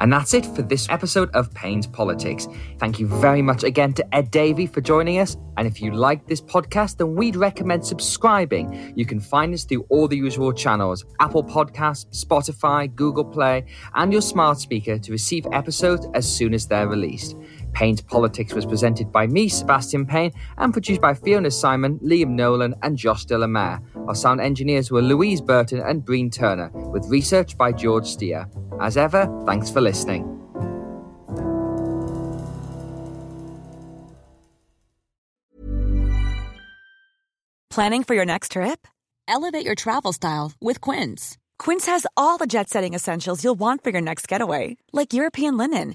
And 0.00 0.12
that's 0.12 0.34
it 0.34 0.46
for 0.46 0.62
this 0.62 0.88
episode 0.88 1.30
of 1.34 1.52
Payne's 1.54 1.86
Politics. 1.86 2.48
Thank 2.78 2.98
you 2.98 3.06
very 3.06 3.42
much 3.42 3.64
again 3.64 3.92
to 3.94 4.14
Ed 4.14 4.30
Davey 4.30 4.66
for 4.66 4.80
joining 4.80 5.18
us. 5.18 5.36
And 5.56 5.66
if 5.66 5.82
you 5.82 5.90
like 5.90 6.26
this 6.26 6.40
podcast, 6.40 6.98
then 6.98 7.16
we'd 7.16 7.34
recommend 7.34 7.84
subscribing. 7.84 8.92
You 8.96 9.04
can 9.04 9.18
find 9.18 9.52
us 9.52 9.64
through 9.64 9.86
all 9.88 10.06
the 10.06 10.16
usual 10.16 10.52
channels 10.52 11.04
Apple 11.18 11.42
Podcasts, 11.42 12.06
Spotify, 12.24 12.94
Google 12.94 13.24
Play, 13.24 13.64
and 13.94 14.12
your 14.12 14.22
smart 14.22 14.58
speaker 14.58 14.98
to 14.98 15.12
receive 15.12 15.46
episodes 15.52 16.06
as 16.14 16.32
soon 16.32 16.54
as 16.54 16.68
they're 16.68 16.88
released. 16.88 17.36
Payne's 17.72 18.00
Politics 18.00 18.54
was 18.54 18.66
presented 18.66 19.12
by 19.12 19.26
me, 19.26 19.48
Sebastian 19.48 20.06
Payne, 20.06 20.32
and 20.56 20.72
produced 20.72 21.00
by 21.00 21.14
Fiona 21.14 21.48
Symon, 21.48 22.00
Liam 22.02 22.30
Nolan, 22.30 22.74
and 22.82 22.96
Josh 22.96 23.24
Delamere. 23.24 23.80
Our 24.06 24.14
sound 24.14 24.40
engineers 24.40 24.90
were 24.90 25.02
Louise 25.02 25.40
Burton 25.40 25.80
and 25.80 26.04
Breen 26.04 26.30
Turner, 26.30 26.70
with 26.92 27.04
research 27.06 27.56
by 27.56 27.72
George 27.72 28.06
Steer. 28.06 28.46
As 28.80 28.96
ever, 28.96 29.26
thanks 29.46 29.70
for 29.70 29.80
listening. 29.80 30.34
Planning 37.70 38.02
for 38.02 38.14
your 38.14 38.24
next 38.24 38.52
trip? 38.52 38.88
Elevate 39.28 39.64
your 39.64 39.76
travel 39.76 40.12
style 40.12 40.52
with 40.60 40.80
Quince. 40.80 41.38
Quince 41.58 41.86
has 41.86 42.06
all 42.16 42.38
the 42.38 42.46
jet 42.46 42.68
setting 42.68 42.94
essentials 42.94 43.44
you'll 43.44 43.54
want 43.54 43.84
for 43.84 43.90
your 43.90 44.00
next 44.00 44.26
getaway, 44.26 44.76
like 44.92 45.12
European 45.12 45.56
linen 45.56 45.94